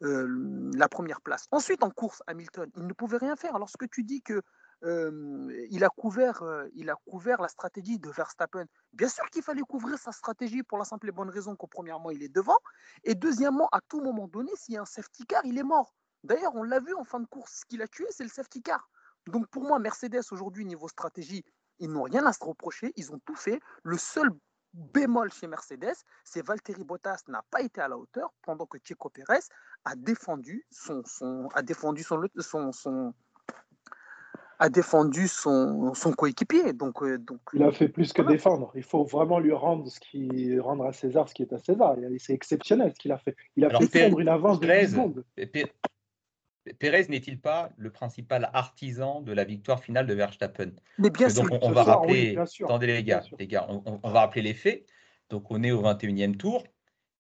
[0.02, 1.46] euh, la première place.
[1.50, 3.58] Ensuite, en course, Hamilton, il ne pouvait rien faire.
[3.58, 4.42] Lorsque tu dis que
[4.84, 6.42] il, a couvert,
[6.74, 8.66] il a couvert la stratégie de Verstappen.
[8.92, 12.10] Bien sûr qu'il fallait couvrir sa stratégie pour la simple et bonne raison qu'au premièrement,
[12.10, 12.58] il est devant.
[13.04, 15.94] Et deuxièmement, à tout moment donné, s'il y a un safety car, il est mort.
[16.24, 18.62] D'ailleurs, on l'a vu en fin de course, ce qu'il a tué, c'est le safety
[18.62, 18.88] car.
[19.26, 21.44] Donc pour moi, Mercedes, aujourd'hui, niveau stratégie,
[21.78, 22.92] ils n'ont rien à se reprocher.
[22.96, 23.60] Ils ont tout fait.
[23.82, 24.30] Le seul
[24.72, 29.10] bémol chez Mercedes, c'est Valtteri Bottas n'a pas été à la hauteur pendant que Checo
[29.10, 29.40] Pérez
[29.84, 33.14] a défendu son, son, a défendu son, son, son
[34.62, 36.72] a défendu son, son coéquipier.
[36.72, 38.70] Donc, euh, donc, il a fait plus que défendre.
[38.76, 41.96] Il faut vraiment lui rendre ce qui rendre à César ce qui est à César.
[42.18, 43.34] C'est exceptionnel ce qu'il a fait.
[43.56, 45.24] Il a fait prendre une avance de 10 secondes.
[46.78, 50.70] Pérez n'est-il pas le principal artisan de la victoire finale de Verstappen?
[50.96, 51.42] Mais bien sûr.
[51.42, 54.86] Donc on, va rappeler, attendez les gars, les gars, on, va rappeler les faits.
[55.28, 56.62] Donc on est au 21e tour.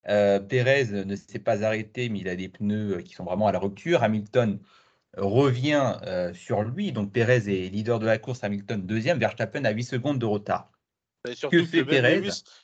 [0.08, 3.52] Euh, Pérez ne s'est pas arrêté, mais il a des pneus qui sont vraiment à
[3.52, 4.04] la rupture.
[4.04, 4.60] Hamilton
[5.16, 6.92] revient euh, sur lui.
[6.92, 10.70] Donc Pérez est leader de la course, Hamilton deuxième, Verstappen à 8 secondes de retard.
[11.24, 12.22] que fait Pérez?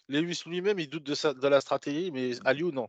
[0.08, 2.88] Lewis, lui-même, il doute de, de la stratégie, mais Aliou, non?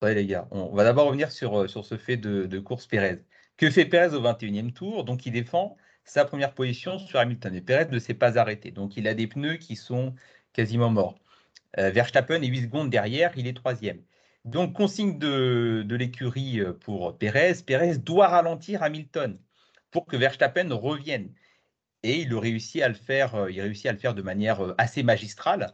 [0.00, 3.24] Ouais, les gars, on va d'abord revenir sur, euh, sur ce fait de, course Pérez.
[3.56, 5.04] Que fait Pérez au 21e tour?
[5.04, 7.54] Donc il défend sa première position sur Hamilton.
[7.54, 8.70] Et Pérez ne s'est pas arrêté.
[8.70, 10.14] Donc il a des pneus qui sont
[10.52, 11.18] quasiment morts.
[11.78, 14.00] Euh, Verstappen est 8 secondes derrière, il est troisième.
[14.44, 17.54] Donc, consigne de, l'écurie euh, pour Pérez.
[17.66, 19.38] Pérez doit ralentir Hamilton
[19.90, 21.34] pour que Verstappen revienne.
[22.02, 24.74] Et il réussit à le faire, euh, il réussit à le faire de manière euh,
[24.78, 25.72] assez magistrale.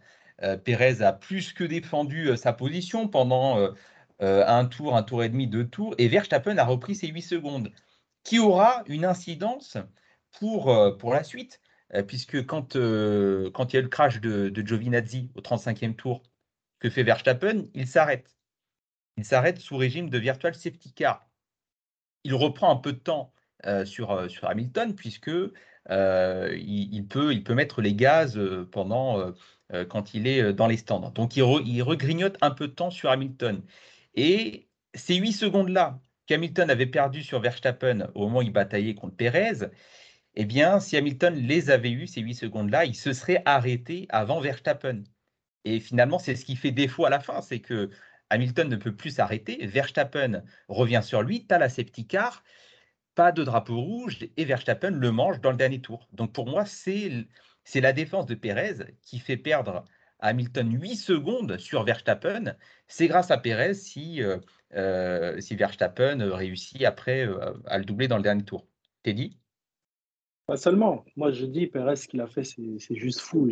[0.65, 3.73] Pérez a plus que défendu sa position pendant
[4.19, 7.73] un tour, un tour et demi, deux tours, et Verstappen a repris ses 8 secondes,
[8.25, 9.77] qui aura une incidence
[10.33, 10.75] pour,
[11.13, 11.61] la suite,
[12.09, 16.25] puisque quand, il y a le crash de, de Giovinazzi au 35e tour,
[16.81, 18.35] que fait Verstappen Il s'arrête
[19.17, 20.95] il s'arrête sous régime de virtual safety
[22.25, 23.33] il reprend un peu de temps
[23.85, 25.31] sur, sur Hamilton, puisque
[25.91, 28.41] il, peut, il peut mettre les gaz
[28.73, 29.35] pendant,
[29.89, 31.11] quand il est dans les stands.
[31.11, 33.63] Donc, il, regrignote un peu de temps sur Hamilton.
[34.15, 39.17] Et ces 8 secondes-là qu'Hamilton avait perdu sur Verstappen au moment où il bataillait contre
[39.17, 39.69] Perez,
[40.37, 44.41] eh bien, si Hamilton les avait eues, ces 8 secondes-là, il se serait arrêté avant
[44.41, 45.05] Verstappen.
[45.65, 47.91] Et finalement, c'est ce qui fait défaut à la fin, c'est que
[48.35, 52.07] Hamilton ne peut plus s'arrêter, Verstappen revient sur lui, tu as la safety
[53.15, 56.09] pas de drapeau rouge, et Verstappen le mange dans le dernier tour.
[56.13, 59.85] Donc pour moi, c'est la défense de Perez qui fait perdre
[60.19, 62.57] Hamilton 8 secondes sur Verstappen.
[62.89, 64.39] C'est grâce à Perez si, euh,
[64.75, 68.67] euh, Verstappen réussit après euh, à le doubler dans le dernier tour.
[69.05, 69.39] T'es dit
[70.47, 71.05] Pas seulement.
[71.17, 73.49] Moi, je dis, Perez, ce qu'il a fait, c'est juste fou.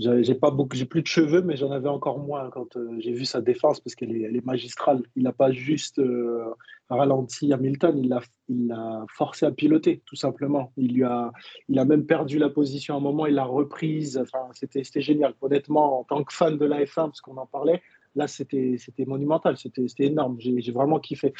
[0.00, 3.12] J'ai pas beaucoup, j'ai plus de cheveux, mais j'en avais encore moins quand euh, j'ai
[3.12, 5.02] vu sa défense parce qu'elle est, magistrale.
[5.14, 6.54] Il n'a pas juste euh,
[6.88, 10.72] ralenti Hamilton, il l'a, il l'a forcé à piloter, tout simplement.
[10.78, 11.32] Il lui a,
[11.68, 14.16] il a même perdu la position à un moment, il l'a reprise.
[14.16, 15.34] Enfin, c'était, c'était génial.
[15.42, 17.82] Honnêtement, en tant que fan de la F1, parce qu'on en parlait,
[18.14, 20.40] là, c'était, c'était monumental, c'était, c'était énorme.
[20.40, 21.34] J'ai, j'ai vraiment kiffé.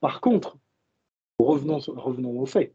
[0.00, 0.56] Par contre,
[1.38, 2.74] revenons, revenons aux faits.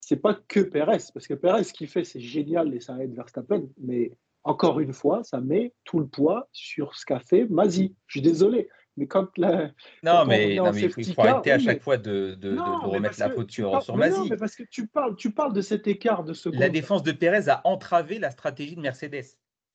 [0.00, 3.14] C'est pas que Perez, parce que Perez, ce qu'il fait, c'est génial et ça aide
[3.14, 4.12] Verstappen, mais
[4.46, 7.94] encore une fois, ça met tout le poids sur ce qu'a fait Mazi.
[8.06, 8.68] Je suis désolé.
[8.96, 9.72] Mais quand la.
[10.02, 14.18] Non, mais, il faut arrêter à chaque fois de, de, remettre la faute sur, Mazi.
[14.18, 16.60] Non, mais parce que tu parles, tu parles de cet écart de secondes.
[16.60, 19.24] La défense de Pérez a entravé la stratégie de Mercedes.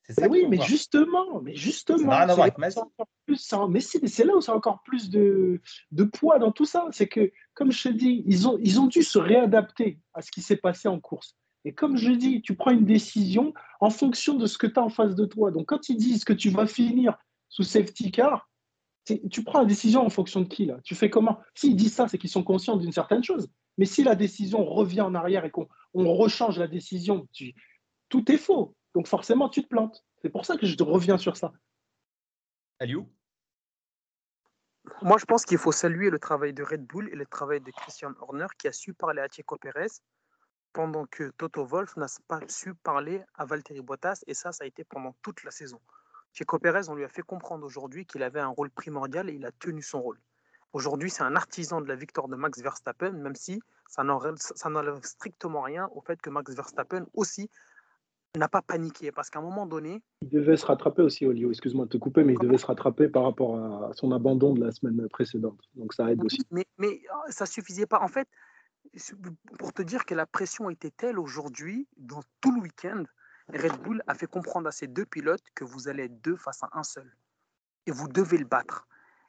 [0.10, 2.10] Ça oui, mais justement, mais justement,
[3.70, 6.88] mais c'est là où c'est encore plus de, de, poids dans tout ça.
[6.92, 10.32] C'est que, comme je te dis, ils ont, ils ont dû se réadapter à ce
[10.32, 11.38] qui s'est passé en course.
[11.64, 14.84] Et comme je dis, tu prends une décision en fonction de ce que tu as
[14.84, 15.52] en face de toi.
[15.52, 17.18] Donc, quand ils disent que tu vas finir
[17.50, 18.50] sous safety car,
[19.30, 20.80] tu prends la décision en fonction de qui là?
[20.84, 21.40] Tu fais comment?
[21.56, 23.50] S'ils disent ça, c'est qu'ils sont conscients d'une certaine chose.
[23.78, 27.28] Mais si la décision revient en arrière et qu'on rechange la décision,
[28.10, 28.76] tout est faux.
[28.94, 30.04] Donc forcément, tu te plantes.
[30.22, 31.52] C'est pour ça que je reviens sur ça.
[32.80, 33.08] Aliou?
[35.02, 37.72] Moi, je pense qu'il faut saluer le travail de Red Bull et le travail de
[37.72, 39.88] Christian Horner qui a su parler à Checo Pérez
[40.74, 44.68] pendant que Toto Wolf n'a pas su parler à Valtteri Bottas, et ça, ça a
[44.68, 45.80] été pendant toute la saison.
[46.34, 49.46] Checo Pérez, on lui a fait comprendre aujourd'hui qu'il avait un rôle primordial et il
[49.46, 50.18] a tenu son rôle.
[50.74, 55.62] Aujourd'hui, c'est un artisan de la victoire de Max Verstappen, même si ça n'enlève strictement
[55.62, 57.50] rien au fait que Max Verstappen aussi
[58.38, 60.02] n'a pas paniqué, parce qu'à un moment donné...
[60.22, 63.10] Il devait se rattraper aussi, Olio, excuse-moi de te couper, mais il devait se rattraper
[63.10, 65.60] par rapport à son abandon de la semaine précédente.
[65.76, 66.42] Donc ça aide aussi.
[66.50, 68.00] Mais, mais oh, ça suffisait pas.
[68.00, 68.30] En fait,
[69.58, 73.04] pour te dire que la pression était telle aujourd'hui, dans tout le week-end,
[73.50, 76.64] Red Bull a fait comprendre à ces deux pilotes que vous allez être deux face
[76.64, 77.16] à un seul.
[77.86, 78.88] Et vous devez le battre.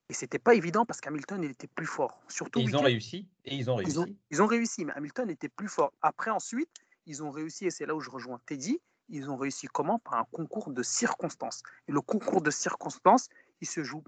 [0.08, 2.22] Et c'était pas évident parce qu'Hamilton il était plus fort.
[2.28, 3.28] Surtout ils ont réussi.
[3.44, 4.18] Et ils ont réussi.
[4.30, 5.92] Ils ont, réussi, mais Hamilton était plus fort.
[6.02, 6.70] Après, ensuite,
[7.06, 9.98] ils ont réussi, et c'est là où je rejoins Teddy, ils ont réussi comment?
[9.98, 11.62] Par un concours de circonstances.
[11.88, 13.28] Et le concours de circonstances,
[13.60, 14.04] il se joue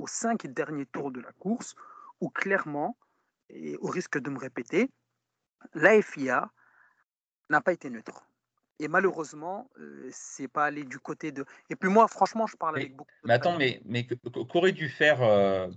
[0.00, 1.74] aux cinq derniers tours de la course,
[2.20, 2.96] où clairement,
[3.50, 4.90] et au risque de me répéter,
[5.74, 6.50] la FIA
[7.50, 8.28] n'a pas été neutre.
[8.78, 11.46] Et malheureusement, euh, c'est pas allé du côté de.
[11.70, 13.10] Et puis moi, franchement, je parle avec beaucoup.
[13.22, 15.68] De mais attends, mais, mais qu'auraient dû faire euh,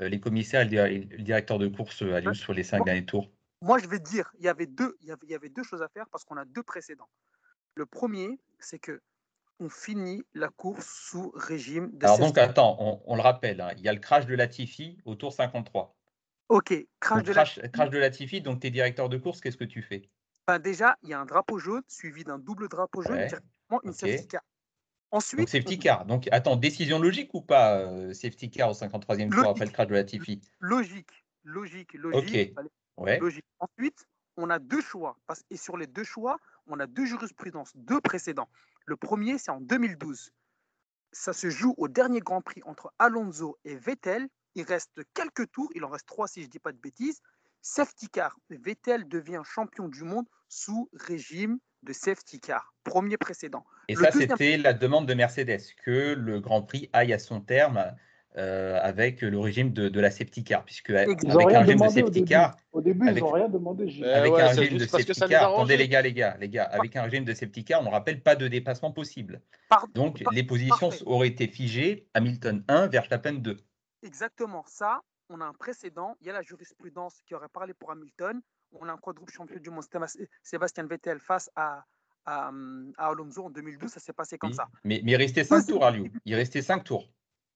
[0.00, 3.28] euh, les commissaires et le directeur de course à sur les cinq derniers tours?
[3.62, 5.48] Moi, je vais te dire, il y avait deux, il y avait, il y avait
[5.48, 7.08] deux choses à faire parce qu'on a deux précédents.
[7.74, 9.00] Le premier, c'est que
[9.58, 12.04] on finit la course sous régime de.
[12.04, 15.14] Alors donc, attends, on, le rappelle, hein, il y a le crash de Latifi au
[15.14, 15.96] tour 53.
[16.48, 19.82] Ok, crash, de, crash, de Latifi, donc tu es directeur de course, qu'est-ce que tu
[19.82, 20.08] fais?
[20.46, 23.92] Ben Déjà, il y a un drapeau jaune suivi d'un double drapeau jaune, directement une
[23.92, 24.42] safety car.
[25.10, 26.04] Ensuite, donc, safety car.
[26.04, 29.86] Donc, attends, décision logique ou pas euh, Safety car au 53e tour après le crash
[29.88, 32.54] de Latifi Logique, logique, logique.
[32.96, 33.18] Ouais.
[33.18, 33.44] logique.
[33.58, 34.06] Ensuite,
[34.36, 35.16] on a deux choix.
[35.50, 38.48] Et sur les deux choix, on a deux jurisprudences, deux précédents.
[38.84, 40.30] Le premier, c'est en 2012.
[41.12, 45.70] Ça se joue au dernier Grand Prix entre Alonso et Vettel il reste quelques tours,
[45.74, 47.20] il en reste trois si je ne dis pas de bêtises.
[47.60, 53.64] Safety car, Vettel devient champion du monde sous régime de safety car, premier précédent.
[53.88, 57.92] Et ça, c'était la demande de Mercedes, que le Grand Prix aille à son terme
[58.38, 62.56] euh, avec le régime de, la safety car, puisque avec un régime de safety car,
[62.72, 64.02] au début, ils n'ont rien demandé.
[64.04, 67.02] Avec un régime de safety car, attendez les gars, les gars, les gars, avec un
[67.02, 69.42] régime de safety car, on ne rappelle pas de dépassement possible.
[69.94, 73.56] Donc les positions auraient été figées, Hamilton 1, Verstappen 2.
[74.02, 75.00] Exactement ça.
[75.28, 76.16] On a un précédent.
[76.20, 78.40] Il y a la jurisprudence qui aurait parlé pour Hamilton.
[78.72, 79.84] On a un quadruple champion du monde,
[80.42, 81.84] Sébastien Vettel face à,
[82.24, 82.50] à,
[82.98, 83.90] Alonso en 2012.
[83.90, 84.68] Ça s'est passé comme ça.
[84.84, 86.12] Mais, mais il restait 5 tours à lui.
[86.24, 87.08] Il restait 5 tours.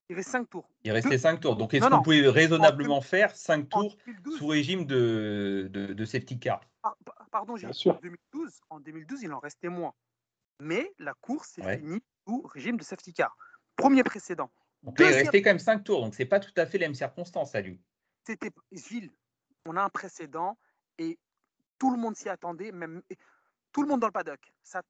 [0.09, 0.69] Il reste 5 tours.
[0.83, 1.55] Il restait 5 tours.
[1.55, 6.05] Donc, est-ce qu'on pouvait raisonnablement faire 5 En tours 2012, sous régime de, de, de
[6.05, 6.61] safety car?
[6.83, 7.71] Par- par- pardon, j'ai en
[8.03, 9.95] 2012, en 2012, il en restait moins.
[10.61, 11.79] Mais la course s'est Ouais.
[11.79, 13.37] finie sous régime de safety car.
[13.77, 14.51] Premier précédent.
[14.83, 16.03] Donc là, il Deuxième- restait quand même 5 tours.
[16.03, 17.81] Donc, c'est pas tout à fait les mêmes circonstances, à lui.
[18.27, 19.11] C'était Gilles.
[19.67, 20.57] On a un précédent
[20.99, 21.19] et
[21.79, 23.03] tout le monde s'y attendait, même
[23.73, 24.41] tout le monde dans le paddock.
[24.63, 24.83] Ça,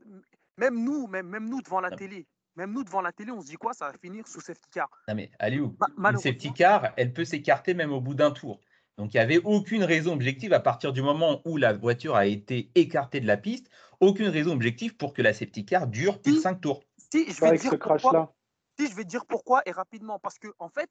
[0.57, 1.97] même nous, même, même nous devant la Non.
[1.97, 2.27] télé,
[2.57, 4.89] même nous devant la télé, on se dit quoi Ça va finir sous safety car.
[5.09, 8.31] Non, mais Aliou, Ma- une malheureusement- safety car, elle peut s'écarter même au bout d'un
[8.31, 8.61] tour.
[8.97, 12.27] Donc, il n'y avait aucune raison objective à partir du moment où la voiture a
[12.27, 16.33] été écartée de la piste, aucune raison objective pour que la safety car dure plus
[16.33, 16.43] de Si.
[16.43, 16.83] 5 tours.
[17.13, 18.35] Si, je vais dire ce pourquoi.
[18.81, 20.19] Si, je vais dire pourquoi et rapidement.
[20.19, 20.91] Parce que, en fait,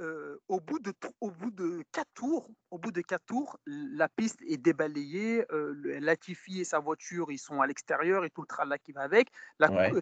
[0.00, 4.08] euh, au, bout de, au bout de quatre tours, au bout de quatre tours, la
[4.08, 5.44] piste est débalayée.
[5.50, 9.02] euh, Latifi et sa voiture, ils sont à l'extérieur et tout le tralala qui va
[9.02, 9.30] avec.
[9.58, 9.92] La, cou- Ouais.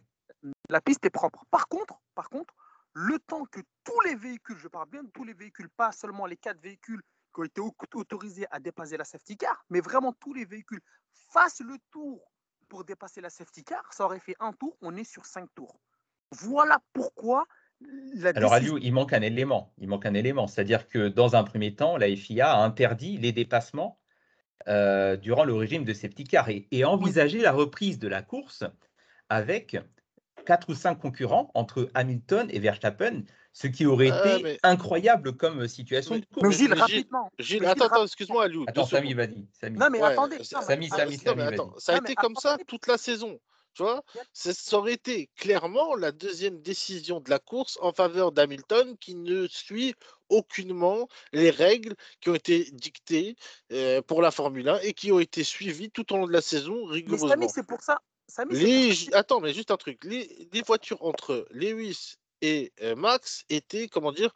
[0.44, 1.46] euh, la piste est propre.
[1.50, 2.54] Par contre, par contre,
[2.92, 6.26] le temps que tous les véhicules, je parle bien de tous les véhicules, pas seulement
[6.26, 7.00] les quatre véhicules
[7.35, 10.83] qui ont été au- autorisés à dépasser la safety car, mais vraiment tous les véhicules
[11.33, 12.31] fassent le tour
[12.68, 15.81] pour dépasser la safety car, ça aurait fait un tour, on est sur cinq tours.
[16.32, 17.44] Voilà pourquoi
[18.14, 19.72] la Alors, décision- Aliou, il manque un élément.
[19.78, 20.46] Il manque un élément.
[20.46, 23.98] C'est-à-dire que dans un premier temps, la FIA a interdit les dépassements
[24.66, 28.64] euh, durant le régime de safety car et, et envisagé la reprise de la course
[29.28, 29.76] avec
[30.44, 35.36] quatre ou cinq concurrents entre Hamilton et Verstappen, ce qui aurait Ah, été mais- incroyable
[35.36, 36.56] comme situation Mais- de Mais course.
[36.56, 37.30] Gilles, mais Gilles- rapidement.
[37.38, 38.64] Gilles, attends, excuse-moi, Aliou.
[38.66, 39.46] Attends, Samy, vas-y.
[39.60, 39.78] Samy.
[39.78, 40.42] Non, mais Ouais, attendez.
[40.42, 41.46] Samy, Samy, Samy,
[41.78, 43.38] ça a été comme ça toute la saison.
[43.78, 48.32] Tu vois, C'est- ça aurait été clairement la deuxième décision de la course en faveur
[48.32, 49.94] d'Hamilton qui ne suit
[50.28, 53.36] aucunement les règles qui ont été dictées
[53.70, 56.40] euh, pour la Formule 1 et qui ont été suivies tout au long de la
[56.42, 57.28] saison Mais rigoureusement.
[57.28, 58.00] Samy, c'est pour ça.
[58.26, 60.02] Samy, c'est Les, pour ça ju- que- attends, mais juste un truc.
[60.02, 64.32] Les, les voitures entre Lewis et euh, Max étaient, comment dire,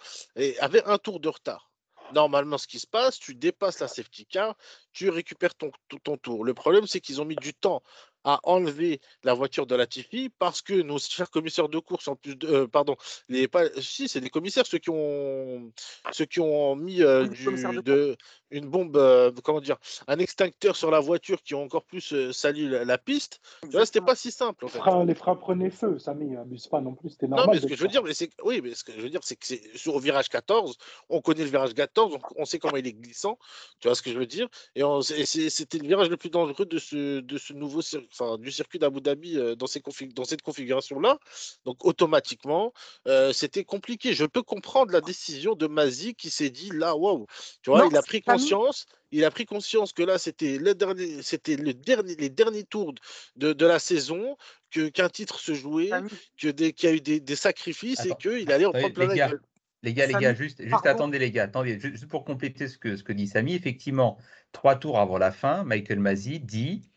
[0.60, 1.68] avaient un tour de retard.
[2.14, 4.54] Normalement, ce qui se passe, tu dépasses la safety car,
[4.92, 5.72] tu récupères ton-
[6.04, 6.44] ton tour.
[6.44, 7.82] Le problème, c'est qu'ils ont mis du temps
[8.24, 12.36] à enlever la voiture de Latifi parce que nos chers commissaires de course, en plus
[12.36, 12.96] de, euh, pardon,
[13.28, 15.72] les pas, si c'est des commissaires ceux qui ont,
[16.12, 17.44] ceux qui ont mis euh, du,
[17.82, 18.16] de
[18.50, 22.32] une bombe, euh, comment dire, un extincteur sur la voiture qui ont encore plus euh,
[22.32, 23.40] sali la, la piste.
[23.62, 24.78] Tu vois, c'était pas si simple en Les fait.
[24.78, 27.56] freins, les freins prenaient feu, Samy, abuse pas non plus, c'était Non, normal.
[27.56, 29.20] mais ce que je veux dire, mais c'est oui, mais ce que je veux dire,
[29.22, 30.76] c'est que c'est sur au virage 14,
[31.08, 33.38] on connaît le virage 14, on, on sait comment il est glissant,
[33.80, 36.30] tu vois ce que je veux dire, et, on- et c'était le virage le plus
[36.30, 39.80] dangereux de ce de ce nouveau cir- enfin, du circuit d'Abu Dhabi euh, dans ces
[39.80, 41.18] config- dans cette configuration là,
[41.64, 42.72] donc automatiquement
[43.06, 44.14] euh, c'était compliqué.
[44.14, 47.26] Je peux comprendre la décision de Mazi qui s'est dit là, waouh,
[47.62, 48.86] tu vois, Non, il a pris conscience.
[49.14, 52.94] Il a pris conscience que là, c'était le dernier, c'était le dernier, les derniers tours
[53.36, 54.38] de, de la saison,
[54.70, 55.90] que qu'un titre se jouait,
[56.38, 58.16] que des- qu'il y a eu des, des sacrifices Attends.
[58.16, 59.42] et qu'il allait en Attendez, prendre plein les la gars, gueule.
[59.82, 62.78] Les gars, les gars, juste, juste attendez, les gars, attendez, ju- juste pour compléter ce
[62.78, 64.16] que, ce que dit Samy, effectivement,
[64.52, 66.88] trois tours avant la fin, Michael Masi dit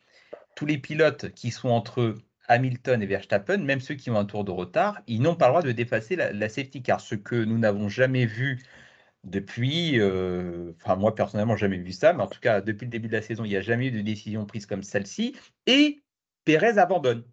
[0.55, 2.15] tous les pilotes qui sont entre
[2.47, 5.51] Hamilton et Verstappen, même ceux qui ont un tour de retard, ils n'ont pas le
[5.51, 8.63] droit de dépasser la, safety car, ce que nous n'avons jamais vu
[9.23, 13.07] depuis, euh, enfin moi personnellement jamais vu ça, mais en tout cas depuis le début
[13.07, 16.03] de la saison, il n'y a jamais eu de décision prise comme celle-ci, et
[16.45, 17.25] Pérez abandonne.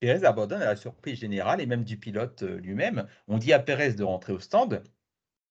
[0.00, 3.06] Pérez abandonne à la surprise générale et même du pilote euh, lui-même.
[3.28, 4.82] On dit à Pérez de rentrer au stand.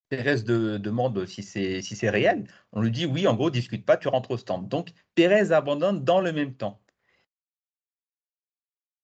[0.08, 2.46] Pérez de- demande si c'est si réel.
[2.72, 4.68] On lui dit oui, en gros, discute pas, tu rentres au stand.
[4.68, 6.80] Donc Pérez abandonne dans le même temps.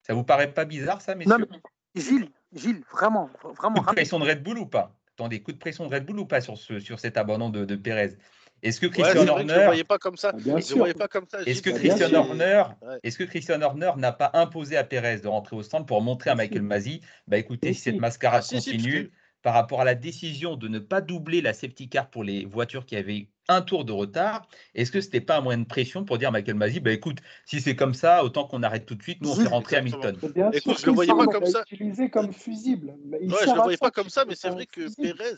[0.07, 1.39] Ça vous paraît pas bizarre ça, messieurs?
[1.39, 4.95] Non, mais Gilles, Gilles, vraiment, vraiment Coup de pression de Red Bull ou pas?
[5.17, 7.65] Attendez, coup de pression de Red Bull ou pas sur, ce, sur cet abandon de,
[7.65, 8.17] de Pérez?
[8.63, 10.33] Est-ce que Ouais, Christian je le Horner voyais pas comme ça.
[10.35, 10.77] Ah, Bien Je le sûr.
[10.77, 11.41] voyais pas comme ça.
[11.43, 12.15] Est-ce que Bien Christian.
[12.15, 12.99] Horner, Ouais.
[13.03, 16.31] est-ce que Christian Horner n'a pas imposé à Pérez de rentrer au stand pour montrer
[16.31, 16.35] à.
[16.35, 19.11] Michael Masi, bah écoutez, Si, si cette mascarade Ah, si, si, continue,
[19.45, 22.87] par rapport à la décision de ne pas doubler la safety car pour les voitures
[22.87, 26.17] qui avaient un tour de retard, est-ce que c'était pas un moyen de pression pour
[26.17, 29.03] dire à Michael Masi, bah écoute, si c'est comme ça, autant qu'on arrête tout de
[29.03, 29.77] suite, nous on fait Gilles, rentrer.
[29.77, 30.17] Hamilton.
[30.35, 31.63] Bien Écoute, sûr je le que voyais pas comme ça.
[31.71, 32.95] utilisé comme fusible.
[33.21, 35.37] Il Ouais, je sert le voyais pas comme ça, mais c'est vrai que fusible, Pérez-.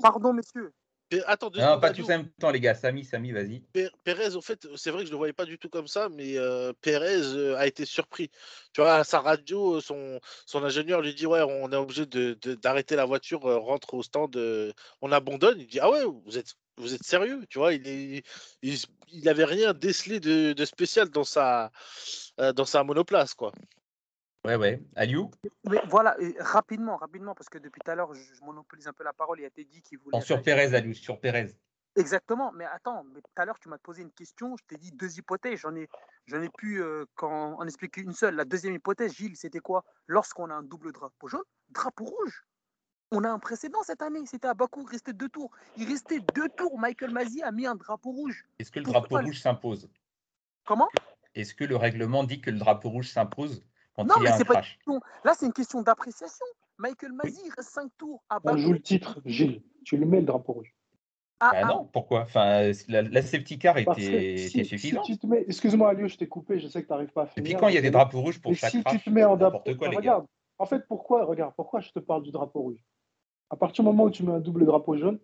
[0.00, 0.72] Pardon, messieurs.
[1.26, 2.74] Attends, deux Non, pas tous en même temps, les gars.
[2.74, 3.60] Samy, Samy, vas-y.
[3.72, 5.86] Pé- Pérez, au fait, c'est vrai que je ne le voyais pas du tout comme
[5.86, 8.30] ça, mais euh, Pérez euh, a été surpris.
[8.72, 12.06] Tu vois, à sa radio, euh, son, son ingénieur lui dit Ouais, on est obligé
[12.06, 14.36] de- de- d'arrêter la voiture, euh, rentre au stand,
[15.00, 15.60] on abandonne.
[15.60, 17.44] Il dit Ah ouais, vous êtes, vous êtes sérieux?
[17.48, 18.22] Tu vois, il est,
[18.62, 18.78] il,
[19.12, 21.70] il avait rien décelé de, de spécial dans sa,
[22.38, 23.52] dans sa monoplace, quoi.
[24.44, 24.82] Ouais, ouais.
[24.94, 25.30] Aliou?
[25.64, 29.04] Mais voilà, et rapidement, rapidement, parce que depuis tout à l'heure, je, monopolise un peu
[29.04, 29.40] la parole.
[29.40, 30.20] Il a été dit qu'il voulait.
[30.20, 30.42] Sur.
[30.42, 31.56] Pérez, Aliou, sur Pérez.
[31.96, 34.90] Exactement, mais attends, mais tout à l'heure tu m'as posé une question, je t'ai dit
[34.90, 35.88] deux hypothèses, j'en ai,
[36.26, 38.34] j'en ai pu euh, qu'en- en expliquer une seule.
[38.34, 39.84] La deuxième hypothèse, Gilles, c'était quoi?
[40.08, 42.44] Lorsqu'on a un double drapeau jaune, drapeau rouge.
[43.12, 45.52] On a un précédent cette année, c'était à Bakou, il restait deux tours.
[45.76, 48.44] Il restait deux tours, Michael Masi a mis un drapeau rouge.
[48.58, 49.88] Est-ce que le Pourquoi drapeau rouge s'impose?
[50.64, 50.88] Comment?
[51.36, 53.64] Est-ce que le règlement dit que le drapeau rouge s'impose?
[53.94, 55.00] Quand Non, il y mais a c'est pas une crash question.
[55.24, 56.46] Là, c'est une question d'appréciation.
[56.78, 59.62] Michael Masi, il reste cinq tours à On joue le titre, Gilles.
[59.84, 60.74] Tu le mets le drapeau rouge.
[61.40, 62.22] Ah, Bah ah, non, pourquoi?
[62.22, 65.04] Enfin, la, la safety car était, si- était suffisante.
[65.04, 67.26] tu te mets, excuse-moi, Aliou, je t'ai coupé, je sais que tu n'arrives pas à
[67.26, 67.44] Et finir.
[67.44, 69.24] puis quand il y a des drapeaux rouges pour chaque si crash, tu te mets
[69.24, 69.98] en drapeau, n'importe quoi, les gars.
[70.00, 70.26] regarde.
[70.58, 72.84] En fait, pourquoi, regarde, pourquoi je te parle du drapeau rouge?
[73.50, 75.18] À partir du moment où tu mets un double drapeau jaune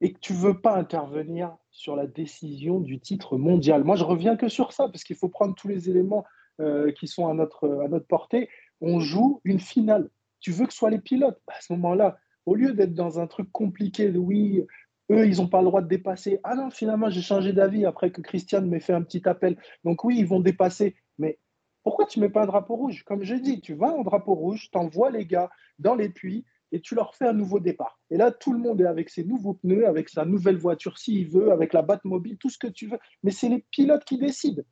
[0.00, 4.36] et que tu veux pas intervenir sur la décision du titre mondial, moi je reviens
[4.36, 6.24] que sur ça parce qu'il faut prendre tous les éléments
[6.60, 8.48] euh, qui sont à notre, à notre portée.
[8.80, 10.10] On joue une finale.
[10.40, 11.40] Tu veux que ce soit les pilotes?
[11.46, 14.64] À ce moment-là, au lieu d'être dans un truc compliqué de oui,
[15.10, 16.40] eux, ils n'ont pas le droit de dépasser.
[16.42, 19.56] Ah non, finalement, j'ai changé d'avis après que Christian m'ait fait un petit appel.
[19.84, 20.96] Donc oui, ils vont dépasser.
[21.18, 21.38] Mais
[21.82, 23.04] pourquoi tu mets pas un drapeau rouge?
[23.04, 26.44] Comme je dis, tu vas en drapeau rouge, tu envoies les gars dans les puits
[26.72, 28.00] et tu leur fais un nouveau départ.
[28.10, 31.28] Et là, tout le monde est avec ses nouveaux pneus, avec sa nouvelle voiture s'il
[31.28, 32.98] veut, avec la batte mobile, tout ce que tu veux.
[33.22, 34.62] Mais c'est les pilotes qui décident.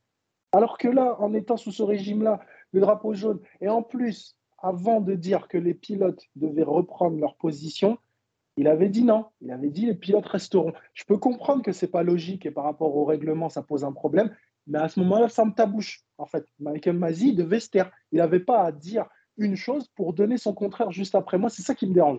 [0.53, 2.41] Alors que là, en étant sous ce régime-là,
[2.73, 7.37] le drapeau jaune, et en plus, avant de dire que les pilotes devaient reprendre leur
[7.37, 7.99] position,
[8.57, 9.27] il avait dit non.
[9.41, 10.73] Il avait dit les pilotes resteront.
[10.93, 13.93] Je peux comprendre que c'est pas logique et par rapport au règlement, ça pose un
[13.93, 14.35] problème.
[14.67, 16.05] Mais à ce moment-là, ferme ta bouche.
[16.19, 17.91] En fait, Michael Masi devait se taire.
[18.13, 19.07] Il n'avait pas à dire
[19.39, 21.49] une chose pour donner son contraire juste après moi.
[21.49, 22.19] C'est ça qui me dérange.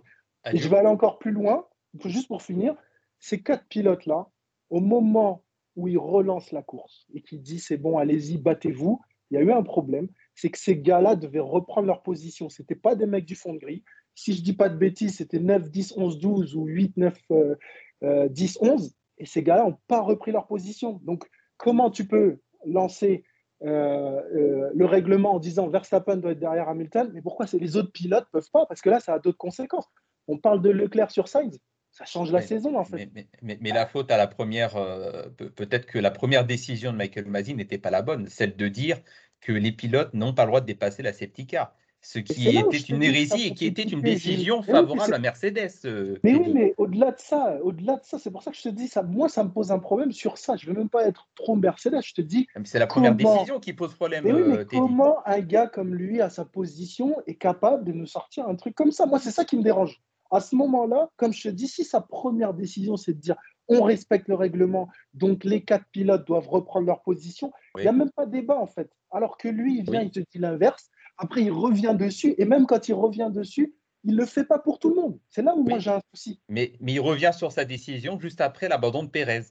[0.52, 1.68] Et je vais aller encore plus loin,
[2.06, 2.76] juste pour finir.
[3.20, 4.28] Ces quatre pilotes-là,
[4.72, 5.44] au moment
[5.76, 9.42] où ils relancent la course et qu'ils disent c'est bon, allez-y, battez-vous, il y a
[9.42, 10.08] eu un problème.
[10.36, 12.50] C'est que ces gars-là devaient reprendre leur position.
[12.50, 13.84] Ce n'étaient pas des mecs du fond de grille.
[14.14, 17.56] Si je dis pas de bêtises, c'était 9, 10, 11, 12 ou 8, 9, euh,
[18.04, 18.94] euh, 10, 11.
[19.18, 21.00] Et ces gars-là n'ont pas repris leur position.
[21.04, 21.26] Donc,
[21.58, 23.24] comment tu peux lancer
[23.64, 27.92] euh, euh, le règlement en disant Verstappen doit être derrière Hamilton, mais pourquoi les autres
[27.92, 28.66] pilotes ne peuvent pas?
[28.66, 29.88] Parce que là, ça a d'autres conséquences.
[30.28, 31.60] On parle de Leclerc sur Sainz,
[31.92, 32.96] ça change la Mais- saison en fait.
[32.98, 36.46] Mais, mais- mais- mais la faute à la première, euh, peut- peut-être que la première
[36.46, 38.98] décision de Michael Masi n'était pas la bonne, celle de dire
[39.42, 41.74] que les pilotes n'ont pas le droit de dépasser la safety car,
[42.04, 45.70] ce qui était une hérésie et qui était une décision Mais mais favorable à Mercedes.
[45.86, 48.64] euh, Mais oui, mais au-delà de ça, au-delà de ça, c'est pour ça que je
[48.64, 49.04] te dis ça.
[49.04, 50.56] Moi, ça me pose un problème sur ça.
[50.56, 52.02] Je ne veux même pas être trop Mercedes.
[52.04, 54.54] Je te dis, Mais C'est la première comment- décision qui pose problème, mais oui, mais
[54.58, 54.78] euh, Teddy.
[54.82, 58.74] comment un gars comme lui, à sa position, est capable de nous sortir un truc
[58.74, 59.06] comme ça?
[59.06, 60.02] Moi, c'est ça qui me dérange.
[60.32, 63.36] À ce moment-là, comme je te dis, si sa première décision, c'est de dire
[63.68, 67.82] on respecte le règlement, donc les quatre pilotes doivent reprendre leur position, il Oui.
[67.84, 68.90] n'y a même pas débat en fait.
[69.12, 70.06] Alors que lui, il vient, Oui.
[70.08, 70.90] il te dit l'inverse.
[71.18, 72.34] Après, il revient dessus.
[72.38, 75.20] Et même quand il revient dessus, il ne le fait pas pour tout le monde.
[75.30, 76.42] C'est là où moi j'ai un souci.
[76.50, 79.44] Mais, mais il revient sur sa décision juste après l'abandon de Pérez.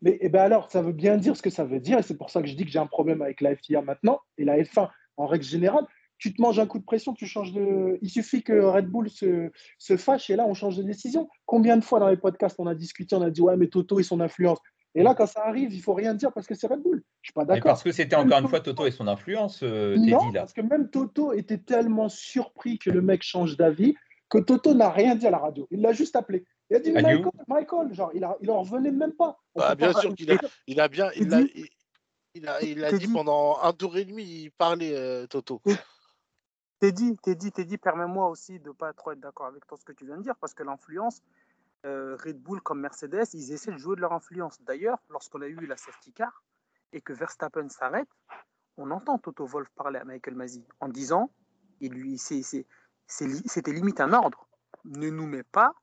[0.00, 2.16] Mais eh ben alors, ça veut bien dire ce que ça veut dire, et c'est
[2.16, 4.58] pour ça que je dis que j'ai un problème avec la FIA maintenant, et la
[4.58, 5.86] F1 en règle générale.
[6.22, 7.98] Tu te manges un coup de pression, tu changes de.
[8.00, 11.28] Il suffit que Red Bull se, se fâche, et là, on change de décision.
[11.46, 13.98] Combien de fois dans les podcasts on a discuté, on a dit ouais, mais Toto
[13.98, 14.60] et son influence.
[14.94, 17.02] Et là, quand ça arrive, il faut rien dire parce que c'est Red Bull.
[17.22, 17.72] Je suis pas d'accord.
[17.72, 20.42] parce que c'était encore une fois Toto et son influence, euh, Non, là.
[20.42, 23.96] parce que même Toto était tellement surpris que le mec change d'avis
[24.30, 25.66] que Toto n'a rien dit à la radio.
[25.72, 26.44] Il l'a juste appelé.
[26.70, 27.02] Il a dit Adieu.
[27.02, 29.38] Michael, Michael, genre, il, a, il en revenait même pas.
[29.56, 30.36] Bah, bien pas- sûr qu'il a,
[30.68, 31.66] il a bien, il a, dit il,
[32.36, 35.60] il a, il a dit pendant un tour et demi, il parlait euh, Toto.
[36.90, 40.04] Dit, t'es dit, permets-moi aussi de pas trop être d'accord avec toi ce que tu
[40.04, 41.22] viens de dire, parce que l'influence,
[41.86, 44.60] euh, Red Bull comme Mercedes, ils essaient de jouer de leur influence.
[44.62, 46.42] D'ailleurs, lorsqu'on a eu la safety car
[46.92, 48.08] et que Verstappen s'arrête,
[48.76, 51.30] on entend Toto Wolff parler à Michael Masi en disant,
[51.80, 54.48] il lui, c'était limite un ordre,
[54.84, 55.74] ne nous mets pas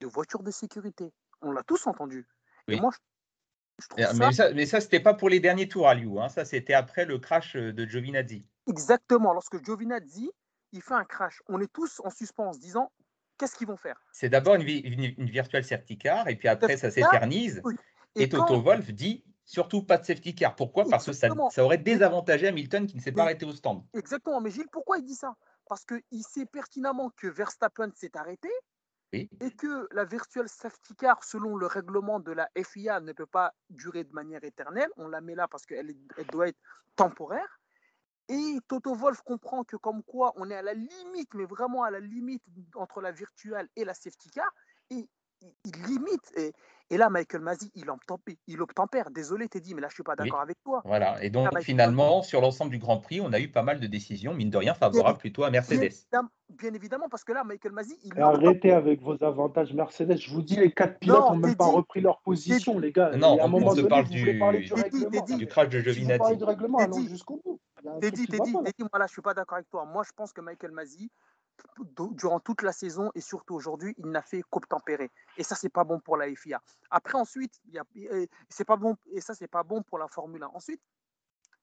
[0.00, 1.12] de voiture de sécurité.
[1.40, 2.26] On l'a tous entendu.
[2.66, 2.90] Et moi,
[3.78, 6.28] je, Mais ça mais ça c'était pas pour les derniers tours à Liu, hein.
[6.28, 8.44] ça c'était après le crash de Giovinazzi.
[8.66, 9.32] Exactement.
[9.32, 10.30] Lorsque Giovinazzi,
[10.72, 12.92] il fait un crash, on est tous en suspens, disant,
[13.38, 14.00] qu'est-ce qu'ils vont faire?
[14.12, 17.60] C'est d'abord une, une, une virtuelle safety car, et puis après ça s'éternise.
[17.64, 17.76] Oui.
[18.14, 20.56] Et, quand- Toto Wolff dit surtout pas de safety car.
[20.56, 20.84] Pourquoi?
[20.88, 21.28] Parce que ça,
[21.64, 23.84] aurait désavantagé Hamilton qui ne s'est pas arrêté au stand.
[23.94, 25.34] Exactement, mais Gilles, pourquoi il dit ça?
[25.68, 28.48] Parce qu'il sait pertinemment que Verstappen s'est arrêté
[29.12, 29.28] Oui.
[29.40, 33.52] et que la virtual safety car, selon le règlement de la FIA, ne peut pas
[33.70, 34.88] durer de manière éternelle.
[34.96, 36.58] On la met là parce qu'elle elle doit être
[36.96, 37.60] temporaire.
[38.28, 41.90] Et Toto Wolff comprend que comme quoi on est à la limite, mais vraiment à
[41.90, 42.42] la limite
[42.74, 44.50] entre la virtuelle et la safety car,
[44.90, 45.08] et
[45.64, 46.32] il, limite.
[46.36, 46.52] Et,
[46.90, 48.34] et là, Michael Masi, il obtempère.
[48.48, 49.10] Il obtempère.
[49.10, 50.24] Désolé, Teddy, mais là, je suis pas Oui.
[50.24, 50.80] d'accord avec toi.
[50.84, 51.22] Voilà.
[51.22, 54.32] Et donc finalement, sur l'ensemble du Grand Prix, on a eu pas mal de décisions,
[54.34, 55.82] mine de rien, favorables plutôt à Bien Mercedes.
[55.84, 60.16] évidemment, bien évidemment, parce que là, Michael Masi, il Arrêtez avec vos avantages Mercedes.
[60.16, 63.14] Je vous dis, les quatre pilotes Non, n'ont même pas repris leur position, les gars.
[63.16, 65.36] Non, Et à un on- moment on se donné, parle du- parler du.
[65.36, 66.36] Du crash de Si vous parlez Giovinazzi.
[66.38, 67.08] du règlement, T'es allons dit.
[67.08, 67.60] jusqu'au bout.
[67.86, 68.64] Il y a un T'es truc dit, qui t'es va dit, pas, là.
[68.64, 69.84] t'es dit, moi là, je suis pas d'accord avec toi.
[69.84, 71.10] Moi, je pense que Michael Masi,
[72.12, 75.10] durant toute la saison et surtout aujourd'hui, il n'a fait qu'obtempérer.
[75.36, 76.60] Et ça, c'est pas bon pour la FIA.
[76.90, 77.60] Après, ensuite,
[78.48, 80.48] c'est pas bon, et ça, c'est pas bon pour la Formule 1.
[80.48, 80.82] Ensuite,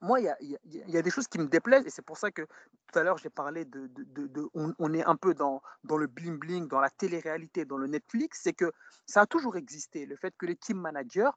[0.02, 3.00] moi, il y a, des choses qui me déplaisent et c'est pour ça que tout
[3.00, 6.82] à l'heure, j'ai parlé de, de, on, est un peu dans, dans le bling-bling, dans
[6.82, 8.74] la télé-réalité, dans le Netflix, c'est que
[9.06, 11.30] ça a toujours existé, le fait que les team managers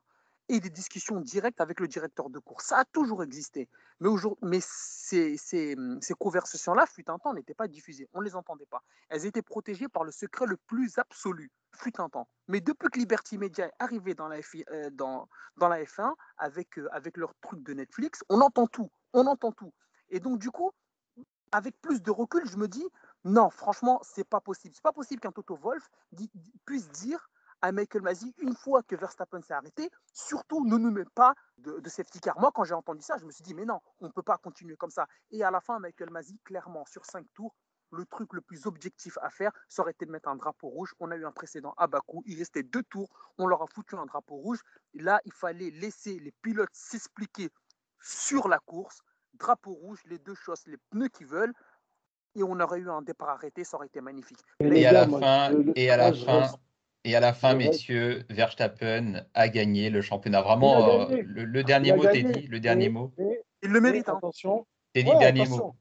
[0.49, 2.67] et des discussions directes avec le directeur de course.
[2.67, 3.69] Ça a toujours existé.
[4.01, 4.09] Mais,
[4.43, 8.09] mais ces, ces, ces conversations-là, fut un temps, n'étaient pas diffusées.
[8.13, 8.83] On ne les entendait pas.
[9.09, 12.29] Elles étaient protégées par le secret le plus absolu, fut un temps.
[12.49, 14.39] Mais depuis que Liberty Media est arrivé dans la,
[14.71, 18.91] euh, dans, dans la F1, avec, euh, avec leur truc de Netflix, on entend tout.
[19.13, 19.73] On entend tout.
[20.11, 20.71] Et donc, du coup,
[21.53, 22.87] avec plus de recul, je me dis,
[23.25, 24.75] non, franchement, c'est pas possible.
[24.75, 25.89] C'est pas possible qu'un Toto Wolf
[26.65, 27.31] puisse dire
[27.63, 31.81] à Michael Masi une fois que Verstappen s'est arrêté, surtout ne nous met pas de,
[31.81, 32.39] de, safety car.
[32.39, 34.39] Moi, quand j'ai entendu ça, je me suis dit, mais non, on ne peut pas
[34.39, 35.07] continuer comme ça.
[35.31, 37.55] Et à la fin, Michael Masi, clairement, sur cinq tours,
[37.93, 40.95] le truc le plus objectif à faire, ça aurait été de mettre un drapeau rouge.
[41.01, 43.97] On a eu un précédent à Bakou, il restait deux tours, on leur a foutu
[43.97, 44.61] un drapeau rouge.
[44.95, 47.51] là, il fallait laisser les pilotes s'expliquer
[48.01, 49.01] sur la course.
[49.35, 51.53] Drapeau rouge, les deux choses, les pneus qui veulent,
[52.35, 54.39] et on aurait eu un départ arrêté, ça aurait été magnifique.
[54.61, 56.51] Et, à la fin, et à la fin,
[57.07, 60.43] et à la fin, messieurs, Verstappen a gagné le championnat.
[60.43, 63.13] Vraiment, euh, le, dernier mot, Teddy, le dernier mot.
[63.63, 64.09] il le mérite.
[64.09, 64.17] Hein.
[64.19, 64.67] Attention.
[64.93, 65.77] Teddy, dernier mot.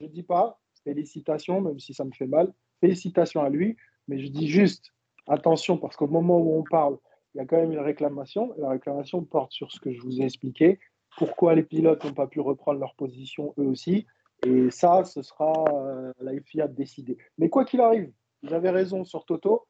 [0.00, 2.50] Je ne dis pas félicitations, même si ça me fait mal.
[2.80, 3.76] Félicitations à lui,
[4.08, 4.94] mais je dis juste
[5.28, 6.96] attention parce qu'au moment où on parle,
[7.34, 8.54] il y a quand même une réclamation.
[8.56, 10.78] la réclamation porte sur ce que je vous ai expliqué.
[11.18, 14.06] Pourquoi les pilotes n'ont pas pu reprendre leur position eux aussi?
[14.46, 17.18] Et ça, ce sera euh, la FIA de décider.
[17.36, 18.10] Mais quoi qu'il arrive,
[18.42, 19.66] j'avais raison sur Toto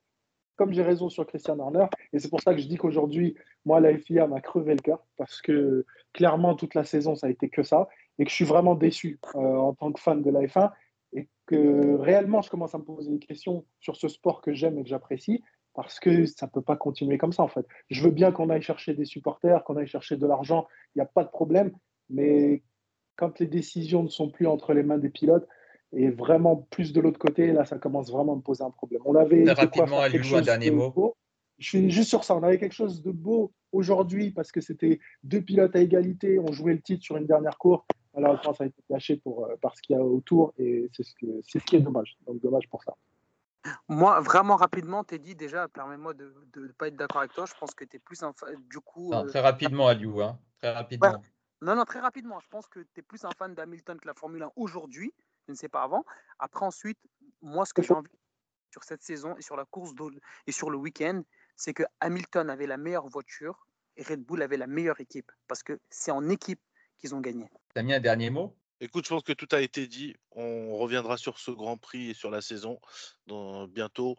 [0.56, 1.86] comme j'ai raison sur Christian Horner.
[2.12, 5.04] Et c'est pour ça que je dis qu'aujourd'hui, moi, la FIA m'a crevé le cœur
[5.16, 7.88] parce que clairement, toute la saison, ça a été que ça.
[8.18, 10.70] Et que je suis vraiment déçu euh, en tant que fan de la F1
[11.14, 14.78] et que réellement, je commence à me poser des questions sur ce sport que j'aime
[14.78, 15.42] et que j'apprécie
[15.74, 17.66] parce que ça ne peut pas continuer comme ça, en fait.
[17.88, 21.02] Je veux bien qu'on aille chercher des supporters, qu'on aille chercher de l'argent, il n'y
[21.02, 21.72] a pas de problème.
[22.08, 22.62] Mais
[23.16, 25.46] quand les décisions ne sont plus entre les mains des pilotes,
[25.92, 29.02] et vraiment plus de l'autre côté, là, ça commence vraiment à me poser un problème.
[29.04, 31.16] On avait rapidement à un dernier mot.
[31.58, 32.34] Je suis juste sur ça.
[32.36, 36.38] On avait quelque chose de beau aujourd'hui parce que c'était deux pilotes à égalité.
[36.38, 37.84] On jouait le titre sur une dernière course.
[38.16, 41.14] Alors, ça a été lâché pour, euh, parce qu'il y a autour et c'est ce,
[41.42, 42.16] ce qui est dommage.
[42.26, 42.94] Donc, dommage pour ça.
[43.88, 47.44] Moi, vraiment rapidement, t'es dit déjà, permets-moi de ne pas être d'accord avec toi.
[47.46, 48.20] Je pense que tu es plus.
[48.70, 49.12] Du coup.
[49.12, 50.22] Euh, très rapidement, Aliou.
[50.22, 50.38] Hein.
[50.58, 51.22] Très rapidement.
[51.62, 52.40] Non, non, très rapidement.
[52.40, 55.12] Je pense que tu es plus un fan d'Hamilton que la Formule 1 aujourd'hui
[55.50, 56.04] je ne sais pas avant.
[56.38, 56.98] Après, ensuite,
[57.42, 58.08] moi, ce que j'ai envie
[58.70, 59.90] sur cette saison et sur la course
[60.46, 61.22] et sur le week-end,
[61.56, 65.64] c'est que Hamilton avait la meilleure voiture et Red Bull avait la meilleure équipe parce
[65.64, 66.60] que c'est en équipe
[66.98, 67.50] qu'ils ont gagné.
[67.76, 68.56] mis un dernier mot?
[68.82, 70.14] Écoute, je pense que tout a été dit.
[70.30, 72.80] On reviendra sur ce Grand Prix et sur la saison
[73.26, 74.16] dans, bientôt.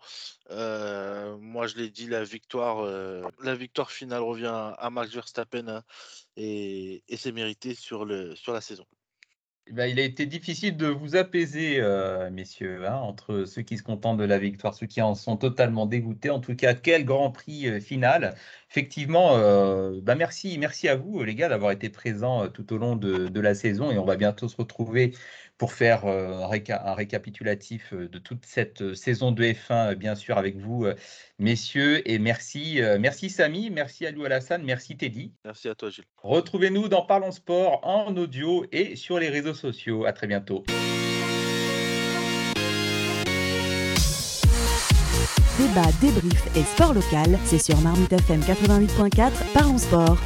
[0.51, 5.67] Euh, moi, je l'ai dit, la victoire, euh, la victoire finale revient à Max Verstappen
[5.67, 5.83] hein,
[6.35, 8.85] et, et c'est mérité sur, le, sur la saison.
[9.67, 13.77] Eh ben, il a été difficile de vous apaiser, euh, messieurs, hein, entre ceux qui
[13.77, 16.29] se contentent de la victoire, ceux qui en sont totalement dégoûtés.
[16.29, 18.35] En tout cas, quel grand prix euh, final.
[18.71, 22.95] Effectivement, euh, bah, merci, merci à vous, les gars, d'avoir été présents tout au long
[22.95, 23.91] de, de, la saison.
[23.91, 25.13] Et on va bientôt se retrouver
[25.61, 30.39] pour faire euh, un, récapitulatif euh, de toute cette euh, saison de F1, bien sûr,
[30.39, 30.87] avec vous,
[31.37, 32.01] messieurs.
[32.09, 35.33] Et merci, merci Samy, merci Alou Alassane, merci Teddy.
[35.45, 36.05] Merci à toi, Gilles.
[36.17, 40.05] Retrouvez-nous dans Parlons Sport en audio et sur les réseaux sociaux.
[40.05, 40.63] À très bientôt.
[45.57, 50.17] Débat, débrief et sport local, c'est sur Marmite FM 88.4, Parlons Sport.